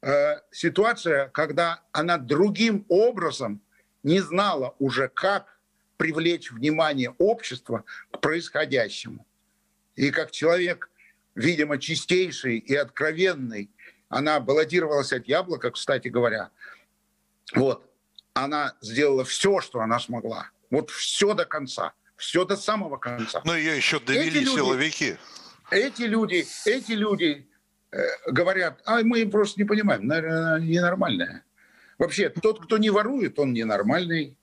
[0.01, 3.61] э, ситуация, когда она другим образом
[4.03, 5.59] не знала уже, как
[5.99, 9.27] привлечь внимание общества к происходящему.
[9.97, 10.89] И как человек,
[11.35, 13.71] видимо, чистейший и откровенный,
[14.15, 16.51] она баллотировалась от яблока, кстати говоря.
[17.53, 17.85] Вот.
[18.33, 20.51] Она сделала все, что она смогла.
[20.71, 21.93] Вот все до конца.
[22.17, 23.43] Все до самого конца.
[23.45, 25.17] Но ее еще довели эти люди, силовики.
[25.71, 27.49] Эти люди, эти люди
[27.91, 27.99] э,
[28.29, 31.45] говорят, а мы просто не понимаем, наверное, ненормальная.
[31.99, 34.37] Вообще, тот, кто не ворует, он ненормальный.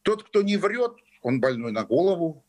[0.00, 2.42] Тот, кто не врет, он больной на голову.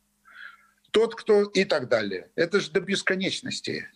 [0.91, 2.29] Тот, кто и так далее.
[2.35, 3.89] Это же до бесконечности.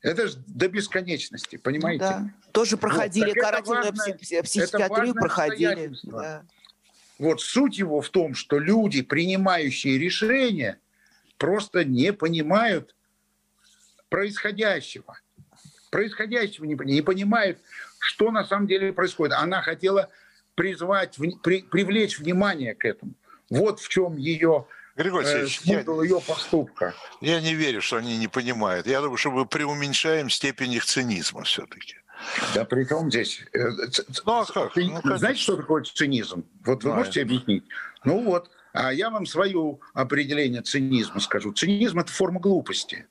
[0.00, 2.04] Это же до бесконечности, понимаете?
[2.04, 2.30] Да.
[2.52, 5.92] Тоже проходили вот, карательную важное, психиатрию, проходили.
[6.04, 6.44] Да.
[7.18, 10.78] Вот суть его в том, что люди, принимающие решения,
[11.36, 12.94] просто не понимают
[14.08, 15.18] происходящего.
[15.90, 17.58] Происходящего не, не понимают,
[17.98, 19.34] что на самом деле происходит.
[19.34, 20.10] Она хотела
[20.54, 23.12] призвать, при, привлечь внимание к этому.
[23.50, 24.66] Вот в чем ее
[24.98, 26.92] Григорий э, смысл ее поступка.
[27.20, 28.88] Я не верю, что они не понимают.
[28.88, 31.94] Я думаю, что мы преуменьшаем степень их цинизма все-таки.
[32.52, 33.40] Да при том здесь...
[33.52, 33.68] Э,
[34.26, 34.74] ну, а как?
[34.74, 36.44] Ну, Знаете, что такое цинизм?
[36.64, 37.62] Вот вы можете объяснить?
[38.04, 41.52] Ну вот, а я вам свое определение цинизма скажу.
[41.52, 43.06] Цинизм– это форма глупости.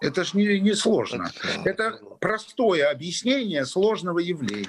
[0.00, 1.32] Это же не, не сложно.
[1.64, 4.68] Это простое объяснение сложного явления.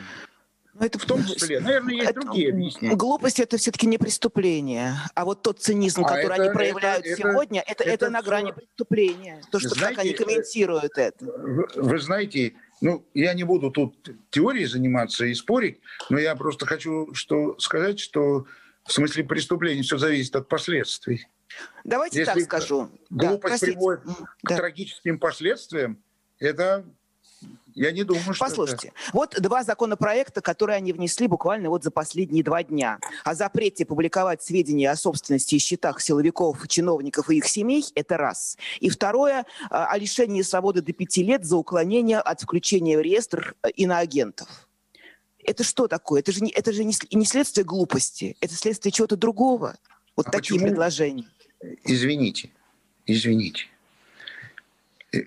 [0.76, 2.96] Но ну, это в том числе, наверное, есть это, другие объяснения.
[2.98, 7.16] Глупость это все-таки не преступление, а вот тот цинизм, а который это, они проявляют это,
[7.16, 9.42] сегодня, это, это, это на грани преступления.
[9.52, 11.26] То, что знаете, как они комментируют это.
[11.26, 13.96] Вы, вы знаете, ну, я не буду тут
[14.32, 18.46] теорией заниматься и спорить, но я просто хочу что, сказать, что
[18.84, 21.26] в смысле преступления все зависит от последствий.
[21.86, 22.90] Давайте Если так скажу.
[23.10, 24.14] Глупость да, приводит да.
[24.44, 26.04] к трагическим последствиям,
[26.38, 26.86] это
[27.76, 28.98] я не думаю, что Послушайте, это...
[29.12, 33.00] вот два законопроекта, которые они внесли буквально вот за последние два дня.
[33.26, 38.58] О запрете публиковать сведения о собственности и счетах силовиков, чиновников и их семей– это раз.
[38.80, 43.70] И второе– о лишении свободы до пяти лет за уклонение от включения в реестр э,
[43.72, 44.48] иноагентов.
[45.44, 46.22] Это что такое?
[46.22, 49.76] Это же не, это же не, не следствие глупости, это следствие чего-то другого.
[50.16, 50.70] Вот а такие почему?
[50.70, 51.28] предложения.
[51.84, 52.52] Извините,
[53.06, 53.66] извините.
[55.12, 55.20] Э,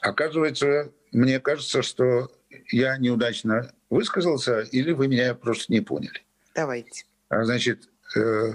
[0.00, 2.30] оказывается, мне кажется, что
[2.70, 6.22] я неудачно высказался, или вы меня просто не поняли.
[6.54, 7.04] Давайте.
[7.28, 8.54] А, значит, э,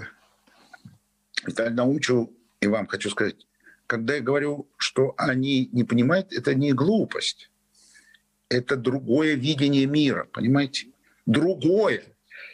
[1.70, 3.46] научу, и вам хочу сказать,
[3.86, 7.50] когда я говорю, что они не понимают, это не глупость.
[8.48, 10.88] Это другое видение мира, понимаете?
[11.26, 12.04] Другое.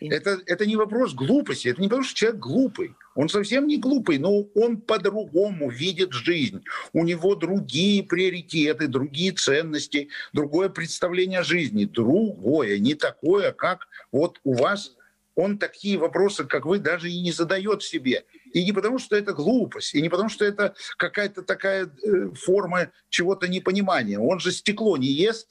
[0.01, 2.95] Это, это не вопрос глупости, это не потому, что человек глупый.
[3.15, 6.65] Он совсем не глупый, но он по-другому видит жизнь.
[6.93, 11.85] У него другие приоритеты, другие ценности, другое представление о жизни.
[11.85, 14.97] Другое, не такое, как вот у вас.
[15.35, 18.25] Он такие вопросы, как вы, даже и не задает себе.
[18.53, 22.91] И не потому, что это глупость, и не потому, что это какая-то такая э, форма
[23.09, 24.19] чего-то непонимания.
[24.19, 25.49] Он же стекло не ест,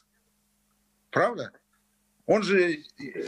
[1.10, 1.52] правда?
[2.32, 2.80] Он же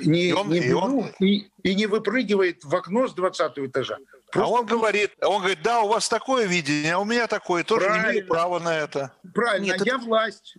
[0.06, 1.12] не, и он, не, и, он...
[1.20, 3.98] и, и не выпрыгивает в окно с 20 этажа.
[4.32, 4.42] Просто...
[4.42, 7.88] А он говорит, он говорит, да, у вас такое видение, а у меня такое, тоже
[7.88, 8.06] Правильно.
[8.06, 9.12] не имею права на это.
[9.34, 10.06] Правильно, Нет, я это...
[10.06, 10.56] власть,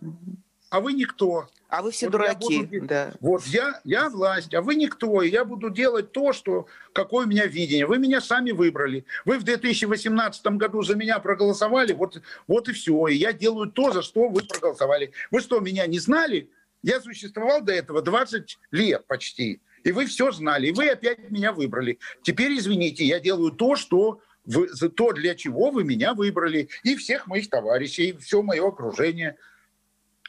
[0.68, 1.48] а вы никто.
[1.70, 3.14] А вы все вот дураки, буду, да.
[3.20, 7.28] Вот я, я власть, а вы никто, и я буду делать то, что, какое у
[7.28, 7.86] меня видение.
[7.86, 9.06] Вы меня сами выбрали.
[9.24, 13.06] Вы в 2018 году за меня проголосовали, вот, вот и все.
[13.06, 15.12] И я делаю то, за что вы проголосовали.
[15.30, 16.50] Вы что, меня не знали?
[16.84, 19.62] Я существовал до этого 20 лет почти.
[19.84, 21.98] И вы все знали, и вы опять меня выбрали.
[22.22, 27.26] Теперь, извините, я делаю то, что вы, то, для чего вы меня выбрали, и всех
[27.26, 29.36] моих товарищей, и все мое окружение–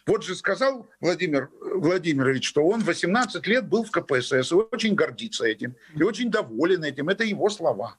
[0.06, 5.46] вот же сказал Владимир Владимирович, что он 18 лет был в КПСС и очень гордится
[5.46, 7.10] этим, и очень доволен этим.
[7.10, 7.98] Это его слова.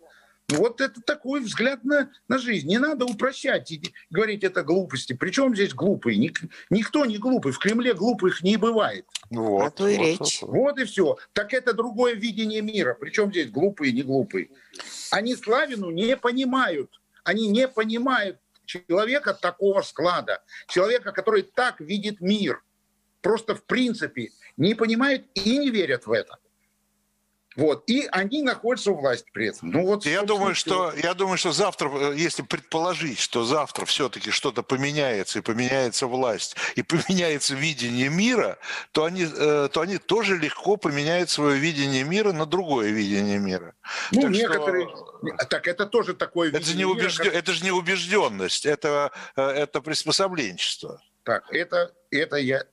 [0.49, 2.69] Вот это такой взгляд на, на жизнь.
[2.69, 5.13] Не надо упрощать и говорить это глупости.
[5.13, 6.19] Причем здесь глупые?
[6.19, 6.41] Ник,
[6.71, 7.53] никто не глупый.
[7.53, 9.07] В Кремле глупых не бывает.
[9.31, 10.43] Вот, а то и вот, речь.
[10.43, 11.17] Вот, вот и все.
[11.33, 12.97] Так это другое видение мира.
[12.99, 14.51] Причем здесь глупые, не глупые.
[15.11, 17.01] Они Славину не понимают.
[17.25, 22.63] Они не понимают человека такого склада, человека, который так видит мир,
[23.23, 26.39] просто в принципе не понимает и не верят в это.
[27.57, 27.85] Вот.
[27.87, 29.71] И они находятся у власти при этом.
[29.71, 34.31] Ну, вот, я, думаю, что, я думаю, что завтра, э, если предположить, что завтра все-таки
[34.31, 38.59] что-то поменяется, и поменяется власть, и поменяется видение мира,
[38.93, 43.75] то они, э, то они тоже легко поменяют свое видение мира на другое видение мира.
[44.13, 44.89] Ну, так некоторые...
[44.89, 45.47] Что...
[45.49, 47.19] Так это тоже такое это видение не убежд...
[47.19, 47.31] мира.
[47.31, 47.41] Как...
[47.41, 51.03] Это же не убежденность, это, э, это приспособленчество.
[51.23, 52.65] Так, это, это я...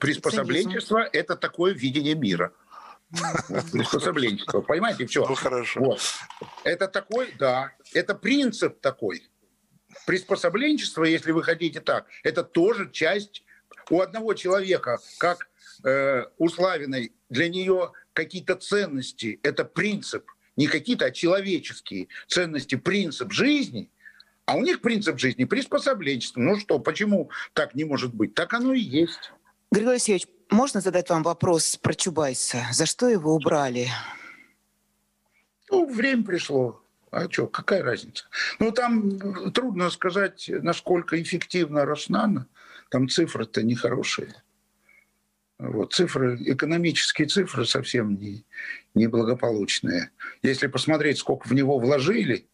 [0.00, 2.52] Приспособленчество– это такое видение мира
[3.72, 4.60] приспособленчество.
[4.60, 5.26] Понимаете, все.
[5.26, 5.80] Ну, хорошо.
[5.80, 6.00] Вот.
[6.64, 9.22] Это такой, да, это принцип такой.
[10.06, 13.44] Приспособленчество, если вы хотите так, это тоже часть
[13.90, 15.48] у одного человека, как
[15.84, 23.32] э, у Славиной, для нее какие-то ценности, это принцип, не какие-то, а человеческие ценности, принцип
[23.32, 23.90] жизни,
[24.46, 26.40] а у них принцип жизни приспособленчество.
[26.40, 28.34] Ну что, почему так не может быть?
[28.34, 29.32] Так оно и есть.
[29.70, 32.66] Григорий Алексеевич, можно задать вам вопрос про Чубайса?
[32.72, 33.88] За что его убрали?
[35.70, 36.80] Ну, время пришло.
[37.10, 38.24] А что, какая разница?
[38.58, 42.46] Ну, там трудно сказать, насколько эффективно Роснана.
[42.90, 44.34] Там цифры-то нехорошие.
[45.58, 48.44] Вот, цифры, экономические цифры совсем не,
[48.94, 50.10] неблагополучные.
[50.42, 52.48] Если посмотреть, сколько в него вложили,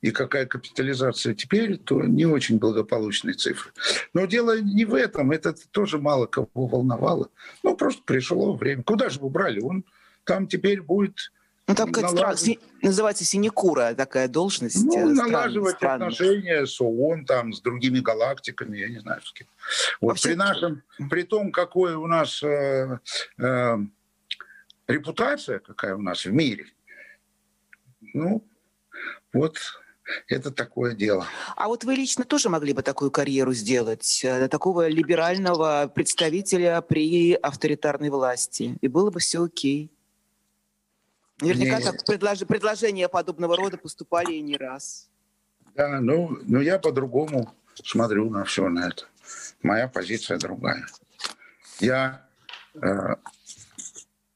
[0.00, 3.72] и какая капитализация теперь, то не очень благополучные цифры.
[4.14, 7.30] Но дело не в этом, это тоже мало кого волновало.
[7.62, 8.82] Ну, просто пришло время.
[8.82, 9.60] Куда же вы брали?
[9.60, 9.84] Он
[10.24, 11.32] там теперь будет...
[11.66, 12.58] Ну, там какая-то налаживать...
[12.82, 14.84] называется синекура такая должность.
[14.84, 16.08] Ну, э, налаживать странная.
[16.08, 19.46] отношения с ООН, там, с другими галактиками, я не знаю, с кем.
[20.00, 20.30] Вот Вообще...
[20.30, 22.98] при нашем, при том, какой у нас э,
[23.38, 23.76] э,
[24.88, 26.66] репутация, какая у нас в мире,
[28.14, 28.44] ну,
[29.32, 29.58] вот
[30.28, 31.26] это такое дело.
[31.56, 37.34] А вот вы лично тоже могли бы такую карьеру сделать, э, такого либерального представителя при
[37.34, 39.90] авторитарной власти, и было бы все окей.
[41.40, 41.84] Наверняка Нет.
[41.84, 42.38] так предлож...
[42.40, 45.08] предложения подобного рода поступали и не раз.
[45.74, 49.04] Да, ну, ну я по-другому смотрю на все на это.
[49.62, 50.86] Моя позиция другая.
[51.78, 52.26] Я
[52.74, 53.16] э,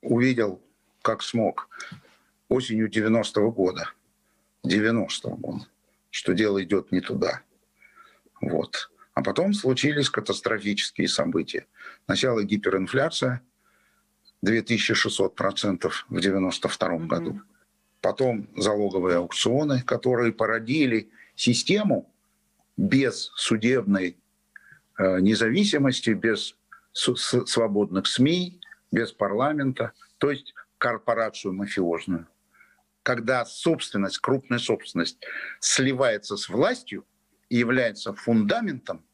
[0.00, 0.62] увидел,
[1.02, 1.68] как смог
[2.48, 3.90] осенью 90-го года–
[4.66, 5.66] 90-м он,
[6.10, 7.42] что дело идет не туда.
[8.40, 8.90] Вот.
[9.14, 11.66] А потом случились катастрофические события.
[12.06, 13.42] Сначала гиперинфляция
[14.44, 17.06] 2600% в 92 mm-hmm.
[17.06, 17.40] году.
[18.00, 22.12] Потом залоговые аукционы, которые породили систему
[22.76, 24.18] без судебной
[24.98, 26.56] э, независимости, без
[26.92, 28.60] свободных СМИ,
[28.92, 32.26] без парламента, то есть корпорацию мафиозную
[33.04, 35.18] когда собственность, крупная собственность
[35.60, 37.06] сливается с властью
[37.50, 39.04] и является фундаментом,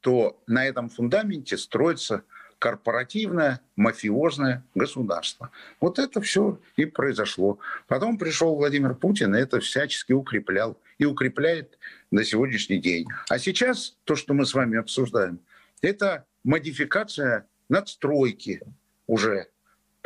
[0.00, 2.24] то на этом фундаменте строится
[2.58, 5.50] корпоративное, мафиозное государство.
[5.80, 7.58] Вот это все и произошло.
[7.86, 10.76] Потом пришел Владимир Путин и это всячески укреплял.
[10.96, 11.78] И укрепляет
[12.10, 13.06] на сегодняшний день.
[13.28, 15.38] А сейчас то, что мы с вами обсуждаем,
[15.80, 18.62] это модификация надстройки
[19.06, 19.48] уже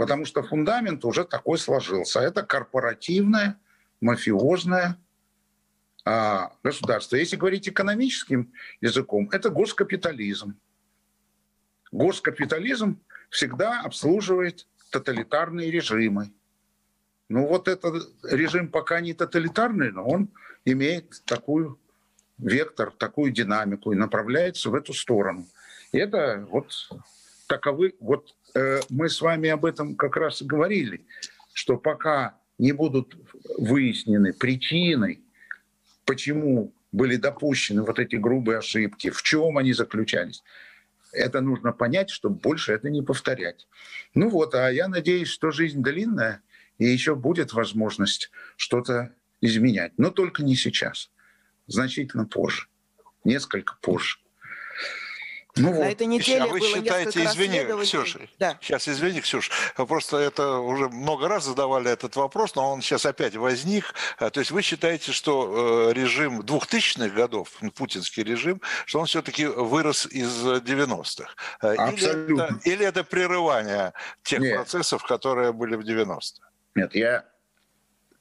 [0.02, 2.18] потому что фундамент уже такой сложился.
[2.18, 3.60] Это корпоративное,
[4.00, 4.98] мафиозное
[6.04, 7.14] а, государство.
[7.14, 10.58] Если говорить экономическим языком, это госкапитализм.
[11.92, 13.00] Госкапитализм
[13.30, 16.32] всегда обслуживает тоталитарные режимы.
[17.28, 20.32] Ну вот этот режим пока не тоталитарный, но он
[20.64, 21.78] имеет такую
[22.38, 25.46] вектор, такую динамику и направляется в эту сторону.
[25.92, 26.72] И это вот
[27.46, 28.34] таковы, вот
[28.90, 31.06] мы с вами об этом как раз и говорили,
[31.52, 33.16] что пока не будут
[33.58, 35.20] выяснены причины,
[36.04, 40.42] почему были допущены вот эти грубые ошибки, в чем они заключались,
[41.12, 43.66] это нужно понять, чтобы больше это не повторять.
[44.14, 46.42] Ну вот, а я надеюсь, что жизнь длинная,
[46.78, 49.92] и еще будет возможность что-то изменять.
[49.98, 51.10] Но только не сейчас.
[51.66, 52.66] Значительно позже.
[53.24, 54.18] Несколько позже.
[55.54, 58.58] Ну, На этой неделе а вы было считаете, извини, Ксюша, да.
[58.62, 63.36] сейчас извини, Ксюш, просто это уже много раз задавали этот вопрос, но он сейчас опять
[63.36, 63.92] возник.
[64.16, 69.44] А, то есть вы считаете, что э, режим 2000-х годов, путинский режим, что он все-таки
[69.44, 71.34] вырос из 90-х?
[71.60, 73.92] А, или это, или это прерывание
[74.22, 74.56] тех Нет.
[74.56, 76.48] процессов, которые были в 90-х?
[76.74, 77.26] Нет, я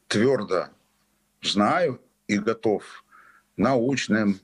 [0.08, 0.68] твердо
[1.42, 2.84] знаю и готов
[3.56, 4.42] научным,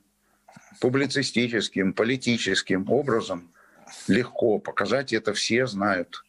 [0.79, 3.51] публицистическим, политическим образом
[4.07, 6.23] легко показать, это все знают.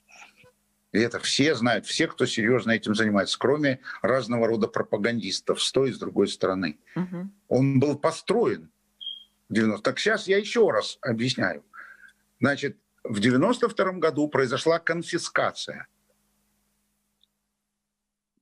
[0.92, 5.90] И это все знают, все, кто серьезно этим занимается, кроме разного рода пропагандистов с той
[5.90, 6.78] и с другой стороны.
[6.96, 7.30] Угу.
[7.48, 8.70] Он был построен
[9.48, 11.64] в 90 Так сейчас я еще раз объясняю.
[12.40, 15.88] Значит, в 92 году произошла конфискация.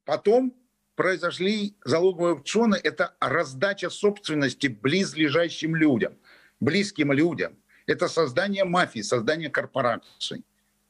[0.05, 0.55] Потом
[0.97, 6.19] произошли залоговые аукционы, это раздача собственности близлежащим людям,
[6.59, 7.57] близким людям.
[7.87, 10.45] Это создание мафии, создание корпораций.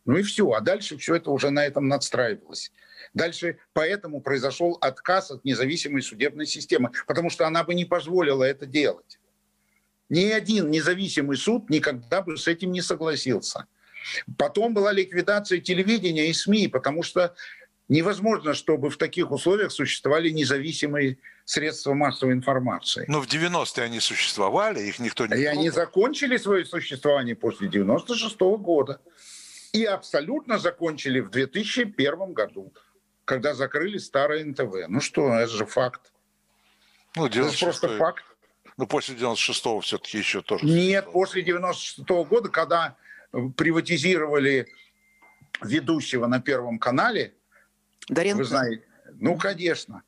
[0.07, 0.51] Ну и все.
[0.53, 2.73] А дальше все это уже на этом надстраивалось.
[3.13, 8.65] Дальше поэтому произошел отказ от независимой судебной системы, потому что она бы не позволила это
[8.65, 9.19] делать.
[10.09, 13.67] Ни один независимый суд никогда бы с этим не согласился.
[14.39, 17.35] Потом была ликвидация телевидения и СМИ, потому что
[17.89, 23.05] Невозможно, чтобы в таких условиях существовали независимые средства массовой информации.
[23.07, 25.41] Но в 90-е они существовали, их никто не...
[25.41, 29.01] И они закончили свое существование после 96 -го года.
[29.73, 32.73] И абсолютно закончили в 2001 году,
[33.25, 34.89] когда закрыли старое НТВ.
[34.89, 36.13] Ну что, это же факт.
[37.15, 38.25] Ну, это же просто факт.
[38.77, 40.67] Ну, после 96-го все-таки еще тоже.
[40.67, 42.97] Нет, после 96-го года, когда
[43.57, 44.67] приватизировали
[45.63, 47.36] ведущего на Первом канале,
[48.09, 48.39] Даренко?
[48.39, 48.83] Вы знаете,
[49.19, 50.03] ну, конечно.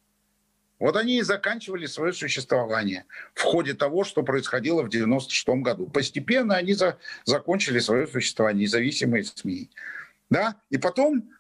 [0.79, 5.87] Вот они и заканчивали свое существование в ходе того, что происходило в 96 году.
[5.87, 9.71] Постепенно они за, закончили свое существование, независимые СМИ.
[10.31, 10.57] Да?
[10.71, 11.31] И потом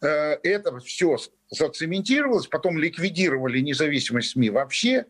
[0.00, 0.08] э,
[0.42, 1.16] это все
[1.50, 5.06] зацементировалось, потом ликвидировали независимость СМИ вообще,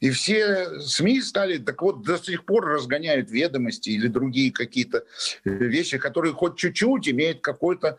[0.00, 5.04] и все СМИ стали, так вот, до сих пор разгоняют ведомости или другие какие-то
[5.44, 7.98] вещи, которые хоть чуть-чуть имеют какой-то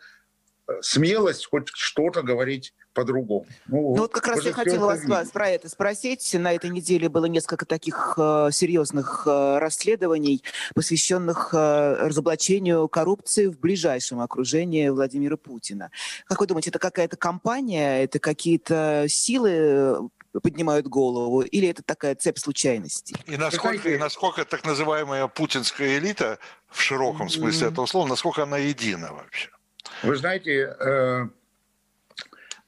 [0.81, 3.45] смелость хоть что-то говорить по-другому.
[3.67, 6.33] Ну, ну вот как раз я хотела вас, вас про это спросить.
[6.33, 10.43] На этой неделе было несколько таких э, серьезных э, расследований,
[10.75, 15.91] посвященных э, разоблачению коррупции в ближайшем окружении Владимира Путина.
[16.25, 20.09] Как вы думаете, это какая-то компания, это какие-то силы
[20.39, 23.15] поднимают голову, или это такая цепь случайностей?
[23.27, 26.39] И насколько, и насколько так называемая путинская элита,
[26.69, 27.71] в широком смысле mm-hmm.
[27.71, 29.49] этого слова, насколько она едина вообще?
[30.03, 31.27] Вы знаете, э,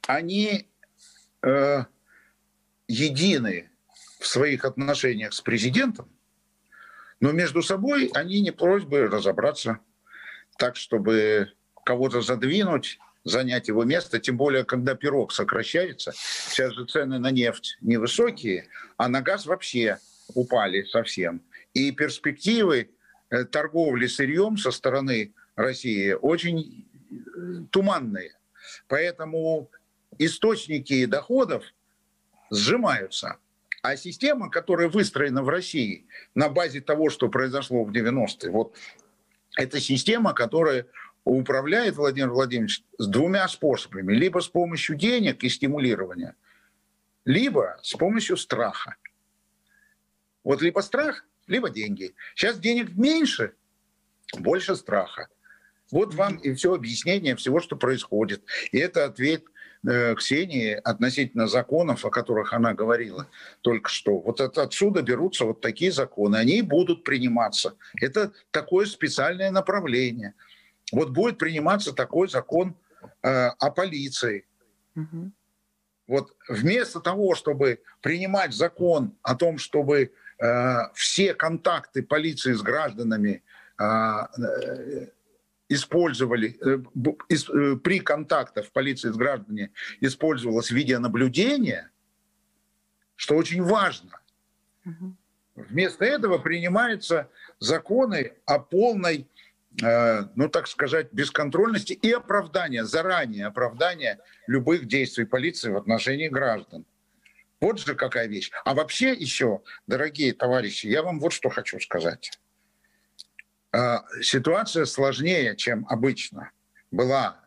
[0.07, 0.67] они
[1.41, 1.84] э,
[2.88, 3.69] едины
[4.19, 6.09] в своих отношениях с президентом,
[7.19, 9.80] но между собой они не просьбы разобраться
[10.57, 11.51] так, чтобы
[11.86, 16.13] кого-то задвинуть, занять его место, тем более, когда пирог сокращается.
[16.15, 18.67] Сейчас же цены на нефть невысокие,
[18.97, 19.99] а на газ вообще
[20.36, 21.41] упали совсем.
[21.74, 22.89] И перспективы
[23.30, 26.88] э, торговли сырьем со стороны России очень
[27.72, 28.36] туманные.
[28.88, 29.70] Поэтому
[30.18, 31.64] источники доходов
[32.51, 33.38] сжимаются.
[33.82, 36.05] А система, которая выстроена в России
[36.36, 38.78] на базе того, что произошло в 90-е, вот
[39.57, 40.88] это система, которая
[41.26, 44.14] управляет Владимир Владимирович с двумя способами.
[44.14, 46.36] Либо с помощью денег и стимулирования,
[47.26, 48.95] либо с помощью страха.
[50.43, 52.16] Вот либо страх, либо деньги.
[52.36, 53.53] Сейчас денег меньше,
[54.38, 55.28] больше страха.
[55.94, 58.44] Вот вам и все объяснение всего, что происходит.
[58.72, 59.44] И это ответ
[59.88, 63.28] э, Ксении относительно законов, о которых она говорила
[63.62, 64.18] только что.
[64.18, 66.38] Вот это, отсюда берутся вот такие законы.
[66.38, 67.76] Они будут приниматься.
[68.02, 70.34] Это такое специальное направление.
[70.91, 72.76] Вот будет приниматься такой закон
[73.22, 74.48] э, о полиции.
[74.96, 75.32] Угу.
[76.08, 83.44] Вот вместо того, чтобы принимать закон о том, чтобы э, все контакты полиции с гражданами
[83.78, 85.08] э, э
[85.70, 86.80] использовали, э,
[87.30, 91.89] э, при контактах полиции с гражданами использовалось видеонаблюдение,
[93.16, 94.20] что очень важно.
[95.55, 99.28] Вместо этого принимаются законы о полной,
[99.82, 106.86] э, ну так сказать, бесконтрольности и оправдания, заранее оправдания любых действий полиции в отношении граждан.
[107.61, 108.51] Вот же какая вещь.
[108.66, 112.38] А вообще еще, дорогие товарищи, я вам вот что хочу сказать.
[113.74, 116.51] Э, ситуация сложнее, чем обычно
[116.91, 117.39] была,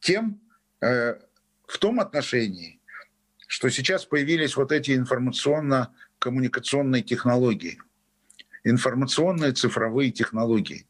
[0.00, 0.40] тем
[0.80, 1.14] э,
[1.66, 2.80] в том отношении,
[3.46, 7.78] что сейчас появились вот эти информационно-коммуникационные технологии,
[8.64, 10.88] информационные цифровые технологии.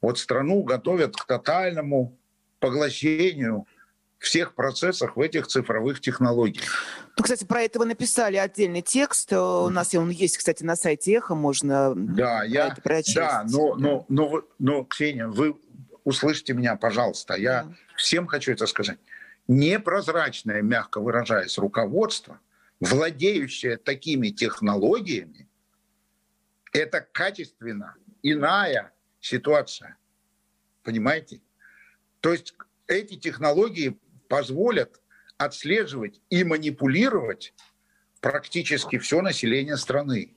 [0.00, 2.18] Вот страну готовят к тотальному
[2.58, 3.66] поглощению
[4.22, 6.64] всех процессах в этих цифровых технологиях.
[7.16, 9.32] Ну, кстати, про это вы написали отдельный текст.
[9.32, 13.16] У нас он есть, кстати, на сайте Эхо, можно да, я, это прочесть.
[13.16, 15.56] Да, но, но, но, но, Ксения, вы
[16.04, 17.34] услышьте меня, пожалуйста.
[17.34, 17.74] Я да.
[17.96, 18.98] всем хочу это сказать.
[19.48, 22.38] Непрозрачное, мягко выражаясь, руководство,
[22.78, 25.48] владеющее такими технологиями,
[26.72, 29.96] это качественно иная ситуация.
[30.84, 31.40] Понимаете?
[32.20, 32.54] То есть
[32.86, 33.98] эти технологии
[34.32, 34.98] позволят
[35.36, 37.52] отслеживать и манипулировать
[38.22, 40.34] практически все население страны.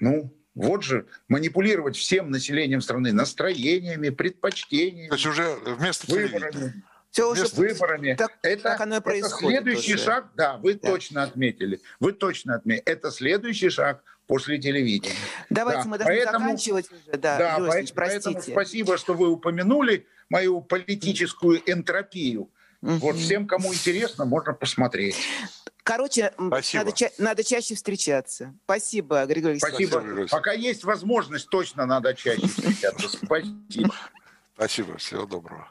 [0.00, 5.10] Ну, вот же манипулировать всем населением страны настроениями, предпочтениями.
[5.10, 6.82] То есть уже вместо выборами.
[7.12, 8.14] Все уже выборами.
[8.14, 9.60] Так, это, так оно и происходит.
[9.60, 10.04] Это следующий уже.
[10.04, 10.90] шаг, да, вы да.
[10.90, 11.80] точно отметили.
[12.00, 12.82] Вы точно отметили.
[12.84, 15.16] Это следующий шаг после телевидения.
[15.50, 15.88] Давайте да.
[15.88, 17.18] мы должны поэтому, заканчивать уже.
[17.18, 22.48] Да, да Лёсич, поэтому, поэтому спасибо, что вы упомянули мою политическую энтропию.
[22.80, 22.92] Угу.
[22.92, 25.16] Вот всем, кому интересно, можно посмотреть.
[25.82, 28.54] Короче, надо, ча- надо чаще встречаться.
[28.64, 30.00] Спасибо, Григорий Спасибо.
[30.00, 30.28] Спасибо.
[30.28, 33.08] Пока есть возможность, точно надо чаще встречаться.
[33.08, 33.94] Спасибо.
[34.54, 34.96] Спасибо.
[34.98, 35.68] Всего доброго.